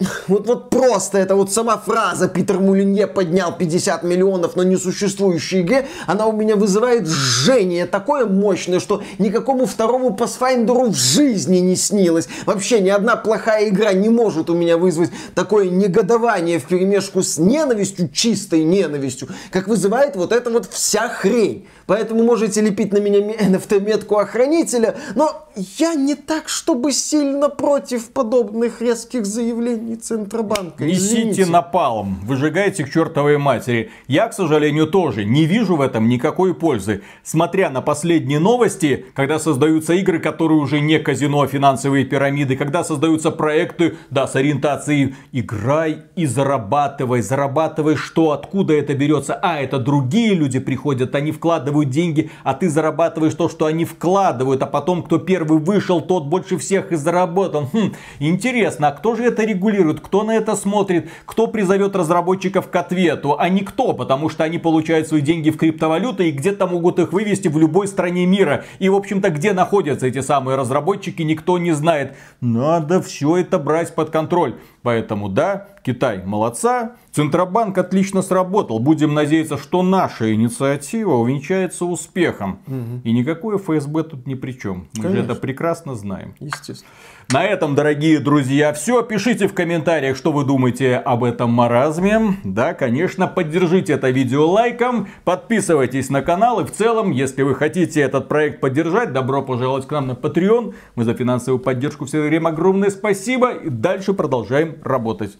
Вот, 0.28 0.46
вот 0.46 0.70
просто 0.70 1.18
это 1.18 1.34
вот 1.34 1.52
сама 1.52 1.76
фраза 1.76 2.28
Питер 2.28 2.58
Мулинье 2.60 3.06
поднял 3.06 3.56
50 3.56 4.02
миллионов 4.02 4.56
на 4.56 4.62
несуществующей 4.62 5.60
игре, 5.60 5.86
она 6.06 6.26
у 6.26 6.32
меня 6.32 6.56
вызывает 6.56 7.06
жжение 7.06 7.86
такое 7.86 8.26
мощное, 8.26 8.80
что 8.80 9.02
никакому 9.18 9.66
второму 9.66 10.16
Pathfinder 10.18 10.90
в 10.90 10.96
жизни 10.96 11.58
не 11.58 11.76
снилось. 11.76 12.28
Вообще 12.46 12.80
ни 12.80 12.88
одна 12.88 13.16
плохая 13.16 13.68
игра 13.68 13.92
не 13.92 14.08
может 14.08 14.50
у 14.50 14.54
меня 14.54 14.78
вызвать 14.78 15.10
такое 15.34 15.68
негодование 15.68 16.58
в 16.58 16.66
перемешку 16.66 17.22
с 17.22 17.38
ненавистью, 17.38 18.08
чистой 18.08 18.64
ненавистью, 18.64 19.28
как 19.50 19.68
вызывает 19.68 20.16
вот 20.16 20.32
эта 20.32 20.50
вот 20.50 20.66
вся 20.70 21.08
хрень. 21.08 21.66
Поэтому 21.86 22.22
можете 22.22 22.60
лепить 22.60 22.92
на 22.92 22.98
меня 22.98 23.18
NFT-метку 23.50 24.16
охранителя, 24.16 24.96
но 25.14 25.48
я 25.56 25.94
не 25.94 26.14
так, 26.14 26.48
чтобы 26.48 26.92
сильно 26.92 27.48
против 27.48 28.10
подобных 28.10 28.80
резких 28.80 29.26
заявлений 29.26 29.89
Центробанка. 29.96 30.84
Несите 30.84 31.20
Извините. 31.20 31.46
напалм, 31.46 32.20
выжигайте 32.22 32.84
к 32.84 32.90
чертовой 32.90 33.38
матери. 33.38 33.90
Я, 34.06 34.28
к 34.28 34.34
сожалению, 34.34 34.86
тоже 34.86 35.24
не 35.24 35.44
вижу 35.44 35.76
в 35.76 35.80
этом 35.80 36.08
никакой 36.08 36.54
пользы. 36.54 37.02
Смотря 37.22 37.70
на 37.70 37.80
последние 37.80 38.38
новости, 38.38 39.06
когда 39.14 39.38
создаются 39.38 39.94
игры, 39.94 40.18
которые 40.18 40.58
уже 40.58 40.80
не 40.80 40.98
казино, 40.98 41.42
а 41.42 41.46
финансовые 41.46 42.04
пирамиды, 42.04 42.56
когда 42.56 42.84
создаются 42.84 43.30
проекты, 43.30 43.96
да, 44.10 44.26
с 44.26 44.36
ориентацией 44.36 45.14
играй 45.32 46.02
и 46.16 46.26
зарабатывай, 46.26 47.22
зарабатывай 47.22 47.96
что, 47.96 48.32
откуда 48.32 48.74
это 48.74 48.94
берется. 48.94 49.34
А, 49.34 49.60
это 49.60 49.78
другие 49.78 50.34
люди 50.34 50.58
приходят, 50.58 51.14
они 51.14 51.32
вкладывают 51.32 51.90
деньги, 51.90 52.30
а 52.44 52.54
ты 52.54 52.68
зарабатываешь 52.68 53.34
то, 53.34 53.48
что 53.48 53.66
они 53.66 53.84
вкладывают, 53.84 54.62
а 54.62 54.66
потом 54.66 55.02
кто 55.02 55.18
первый 55.18 55.58
вышел, 55.58 56.00
тот 56.00 56.26
больше 56.26 56.58
всех 56.58 56.92
и 56.92 56.96
заработал. 56.96 57.68
Хм, 57.72 57.92
интересно, 58.18 58.88
а 58.88 58.92
кто 58.92 59.16
же 59.16 59.24
это 59.24 59.44
регулирует, 59.44 59.79
кто 60.00 60.22
на 60.22 60.36
это 60.36 60.56
смотрит, 60.56 61.10
кто 61.26 61.46
призовет 61.46 61.96
разработчиков 61.96 62.70
к 62.70 62.76
ответу, 62.76 63.36
а 63.38 63.48
никто, 63.48 63.92
потому 63.92 64.28
что 64.28 64.44
они 64.44 64.58
получают 64.58 65.08
свои 65.08 65.20
деньги 65.20 65.50
в 65.50 65.56
криптовалюты 65.56 66.28
и 66.28 66.32
где-то 66.32 66.66
могут 66.66 66.98
их 66.98 67.12
вывести 67.12 67.48
в 67.48 67.58
любой 67.58 67.88
стране 67.88 68.26
мира. 68.26 68.64
И, 68.78 68.88
в 68.88 68.94
общем-то, 68.94 69.30
где 69.30 69.52
находятся 69.52 70.06
эти 70.06 70.20
самые 70.20 70.56
разработчики, 70.56 71.22
никто 71.22 71.58
не 71.58 71.72
знает. 71.72 72.16
Надо 72.40 73.02
все 73.02 73.38
это 73.38 73.58
брать 73.58 73.94
под 73.94 74.10
контроль. 74.10 74.56
Поэтому 74.82 75.28
да, 75.28 75.68
Китай 75.90 76.22
молодца, 76.24 76.92
Центробанк 77.10 77.76
отлично 77.76 78.22
сработал. 78.22 78.78
Будем 78.78 79.12
надеяться, 79.12 79.58
что 79.58 79.82
наша 79.82 80.32
инициатива 80.32 81.14
увенчается 81.14 81.84
успехом. 81.84 82.60
И 83.02 83.10
никакое 83.10 83.58
ФСБ 83.58 84.04
тут 84.04 84.24
ни 84.24 84.34
при 84.34 84.52
чем. 84.52 84.86
Мы 84.94 85.02
же 85.02 85.08
Конечно. 85.08 85.32
это 85.32 85.40
прекрасно 85.40 85.96
знаем. 85.96 86.36
Естественно. 86.38 86.88
На 87.32 87.44
этом, 87.44 87.74
дорогие 87.74 88.20
друзья, 88.20 88.72
все. 88.72 89.02
Пишите 89.02 89.48
в 89.48 89.52
комментариях, 89.54 90.16
что 90.16 90.30
вы 90.30 90.44
думаете 90.44 90.94
об 90.94 91.24
этом 91.24 91.50
маразме. 91.50 92.36
Да, 92.44 92.72
конечно, 92.72 93.26
поддержите 93.26 93.94
это 93.94 94.10
видео 94.10 94.48
лайком, 94.48 95.08
подписывайтесь 95.24 96.08
на 96.08 96.22
канал 96.22 96.60
и 96.60 96.64
в 96.64 96.70
целом, 96.70 97.10
если 97.10 97.42
вы 97.42 97.56
хотите 97.56 98.00
этот 98.00 98.28
проект 98.28 98.60
поддержать, 98.60 99.12
добро 99.12 99.42
пожаловать 99.42 99.88
к 99.88 99.90
нам 99.90 100.06
на 100.06 100.12
Patreon. 100.12 100.74
Мы 100.94 101.02
за 101.04 101.14
финансовую 101.14 101.60
поддержку 101.60 102.04
все 102.04 102.20
время 102.20 102.50
огромное 102.50 102.90
спасибо 102.90 103.50
и 103.50 103.68
дальше 103.68 104.12
продолжаем 104.12 104.76
работать. 104.84 105.36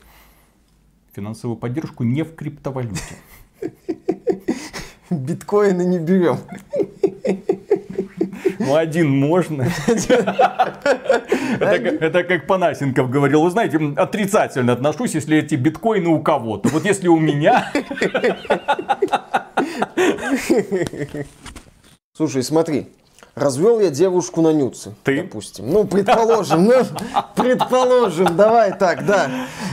Финансовую 1.14 1.56
поддержку 1.56 2.04
не 2.04 2.22
в 2.22 2.34
криптовалюте. 2.34 3.16
Биткоины 5.10 5.82
не 5.84 5.98
берем. 5.98 6.38
Ну, 8.60 8.74
один 8.76 9.10
можно. 9.10 9.66
Это, 11.58 12.22
как- 12.24 12.46
Панасенков 12.46 13.10
говорил. 13.10 13.42
Вы 13.42 13.50
знаете, 13.50 13.80
отрицательно 13.96 14.72
отношусь, 14.72 15.14
если 15.14 15.38
эти 15.38 15.56
биткоины 15.56 16.08
у 16.08 16.22
кого-то. 16.22 16.68
Вот 16.68 16.84
если 16.84 17.08
у 17.08 17.18
меня, 17.18 17.72
Слушай, 22.16 22.42
смотри. 22.42 22.88
Развел 23.34 23.80
я 23.80 23.90
девушку 23.90 24.42
на 24.42 24.52
нюцы. 24.52 24.94
Ты? 25.04 25.22
Допустим. 25.22 25.70
Ну, 25.70 25.84
предположим. 25.84 26.64
Ну, 26.64 26.84
предположим. 27.36 28.36
Давай 28.36 28.76
так, 28.76 29.06
да. 29.06 29.30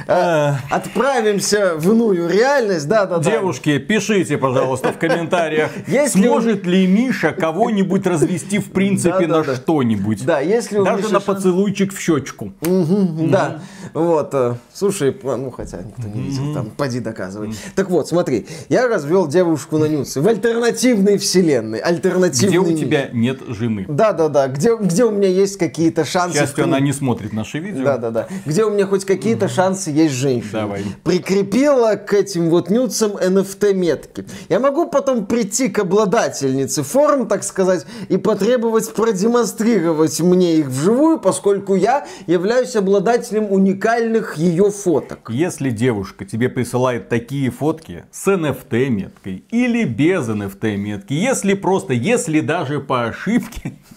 Э, 0.08 0.54
Отправимся 0.70 1.74
в 1.76 1.92
иную 1.92 2.30
реальность. 2.30 2.88
Да, 2.88 3.06
да, 3.06 3.18
да. 3.18 3.32
Девушки, 3.32 3.78
пишите, 3.78 4.38
пожалуйста, 4.38 4.94
в 4.94 4.98
комментариях, 4.98 5.72
Если 5.88 6.22
сможет 6.22 6.66
ли 6.66 6.88
Миша 6.88 7.34
кого-нибудь 7.34 8.08
развести 8.08 8.60
в 8.60 8.72
принципе 8.72 9.28
Да, 9.28 9.40
на 9.40 9.44
да. 9.44 9.56
что-нибудь. 9.56 10.26
Да, 10.26 10.40
если 10.40 10.78
у 10.80 10.86
Даже 10.86 11.04
Миши 11.04 11.14
на 11.14 11.20
поцелуйчик 11.20 11.94
в 11.94 12.00
щечку. 12.00 12.54
Да, 12.62 13.60
вот, 13.94 14.30
э, 14.34 14.56
слушай, 14.74 15.16
ну 15.24 15.52
хотя 15.52 15.82
никто 15.82 16.08
не 16.08 16.22
видел, 16.22 16.54
там, 16.54 16.70
поди 16.70 17.00
доказывай. 17.02 17.54
Так 17.76 17.90
вот, 17.90 18.08
смотри, 18.08 18.48
я 18.70 18.88
развел 18.88 19.28
девушку 19.28 19.78
на 19.78 19.86
нюцы 19.86 20.22
в 20.22 20.28
альтернативной 20.28 21.18
вселенной, 21.18 21.80
альтернативный 21.80 22.48
Где 22.48 22.60
у 22.60 22.78
тебя 22.78 23.10
нет 23.12 23.40
жены. 23.50 23.86
Да, 23.90 24.14
да, 24.14 24.30
да, 24.30 24.48
где, 24.48 24.76
где 24.78 25.04
у 25.04 25.12
меня 25.12 25.28
есть 25.28 25.58
какие-то 25.58 26.04
К 26.04 26.08
шансы. 26.08 26.38
счастью, 26.40 26.64
в 26.64 26.68
она 26.68 26.80
не 26.80 26.94
смотрит 26.94 27.34
наши 27.34 27.60
видео. 27.60 27.84
Да, 27.84 27.98
да, 27.98 28.12
да. 28.12 28.28
Где 28.46 28.64
у 28.64 28.70
меня 28.70 28.86
хоть 28.86 29.04
какие-то 29.04 29.50
шансы 29.50 29.92
есть 29.98 30.14
женщина. 30.14 30.62
Давай. 30.62 30.84
Прикрепила 31.04 31.96
к 31.96 32.14
этим 32.14 32.50
вот 32.50 32.70
нюцам 32.70 33.12
NFT 33.12 33.74
метки. 33.74 34.26
Я 34.50 34.60
могу 34.60 34.88
потом 34.90 35.26
прийти 35.26 35.70
к 35.70 35.80
обладательнице 35.80 36.84
форм, 36.84 37.28
так 37.28 37.44
сказать, 37.44 37.86
и 38.10 38.18
потребовать 38.18 38.94
продемонстрировать 38.94 40.20
мне 40.22 40.58
их 40.58 40.68
вживую, 40.68 41.20
поскольку 41.20 41.76
я 41.76 42.08
являюсь 42.28 42.76
обладателем 42.76 43.52
уникальных 43.52 44.38
ее 44.38 44.72
фоток. 44.72 45.30
Если 45.30 45.70
девушка 45.70 46.26
тебе 46.26 46.50
присылает 46.50 47.10
такие 47.10 47.52
фотки 47.52 48.06
с 48.12 48.28
NFT 48.28 48.90
меткой 48.90 49.44
или 49.52 49.84
без 49.84 50.28
NFT 50.28 50.78
метки, 50.78 51.14
если 51.14 51.54
просто, 51.54 51.94
если 51.94 52.40
даже 52.40 52.80
по 52.80 53.06
ошибке, 53.06 53.74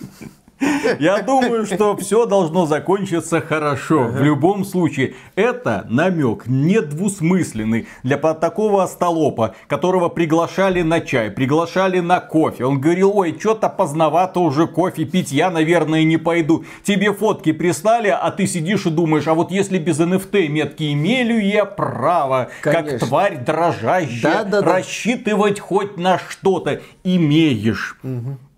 я 0.98 1.22
думаю, 1.22 1.66
что 1.66 1.96
все 1.96 2.26
должно 2.26 2.66
закончиться 2.66 3.40
хорошо. 3.40 4.04
В 4.04 4.22
любом 4.22 4.64
случае, 4.64 5.14
это 5.34 5.86
намек 5.88 6.46
недвусмысленный 6.46 7.88
для 8.02 8.16
такого 8.16 8.82
остолопа, 8.82 9.54
которого 9.66 10.08
приглашали 10.08 10.82
на 10.82 11.00
чай, 11.00 11.30
приглашали 11.30 12.00
на 12.00 12.20
кофе. 12.20 12.64
Он 12.64 12.80
говорил, 12.80 13.16
ой, 13.16 13.36
что-то 13.38 13.68
поздновато 13.68 14.40
уже 14.40 14.66
кофе 14.66 15.04
пить, 15.04 15.32
я, 15.32 15.50
наверное, 15.50 16.04
не 16.04 16.16
пойду. 16.16 16.64
Тебе 16.82 17.12
фотки 17.12 17.52
прислали, 17.52 18.08
а 18.08 18.30
ты 18.30 18.46
сидишь 18.46 18.86
и 18.86 18.90
думаешь, 18.90 19.26
а 19.26 19.34
вот 19.34 19.50
если 19.50 19.78
без 19.78 20.00
NFT 20.00 20.48
метки 20.48 20.92
имею 20.92 21.44
я 21.44 21.64
право, 21.64 22.50
как 22.60 22.74
Конечно. 22.74 23.06
тварь 23.06 23.44
дрожащая, 23.44 24.44
Да-да-да. 24.44 24.72
рассчитывать 24.72 25.60
хоть 25.60 25.96
на 25.96 26.18
что-то 26.18 26.80
имеешь. 27.04 27.98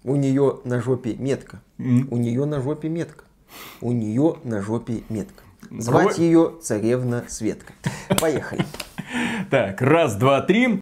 У 0.04 0.16
нее 0.16 0.58
на 0.64 0.82
жопе 0.82 1.14
метка. 1.14 1.60
У 1.82 2.16
нее 2.16 2.44
на 2.44 2.60
жопе 2.60 2.88
метка. 2.88 3.24
У 3.80 3.92
нее 3.92 4.36
на 4.44 4.62
жопе 4.62 5.02
метка. 5.08 5.42
Звать 5.70 6.18
ее 6.18 6.52
царевна 6.62 7.24
Светка. 7.28 7.72
Поехали. 8.20 8.64
Так, 9.50 9.82
раз, 9.82 10.14
два, 10.16 10.40
три. 10.40 10.80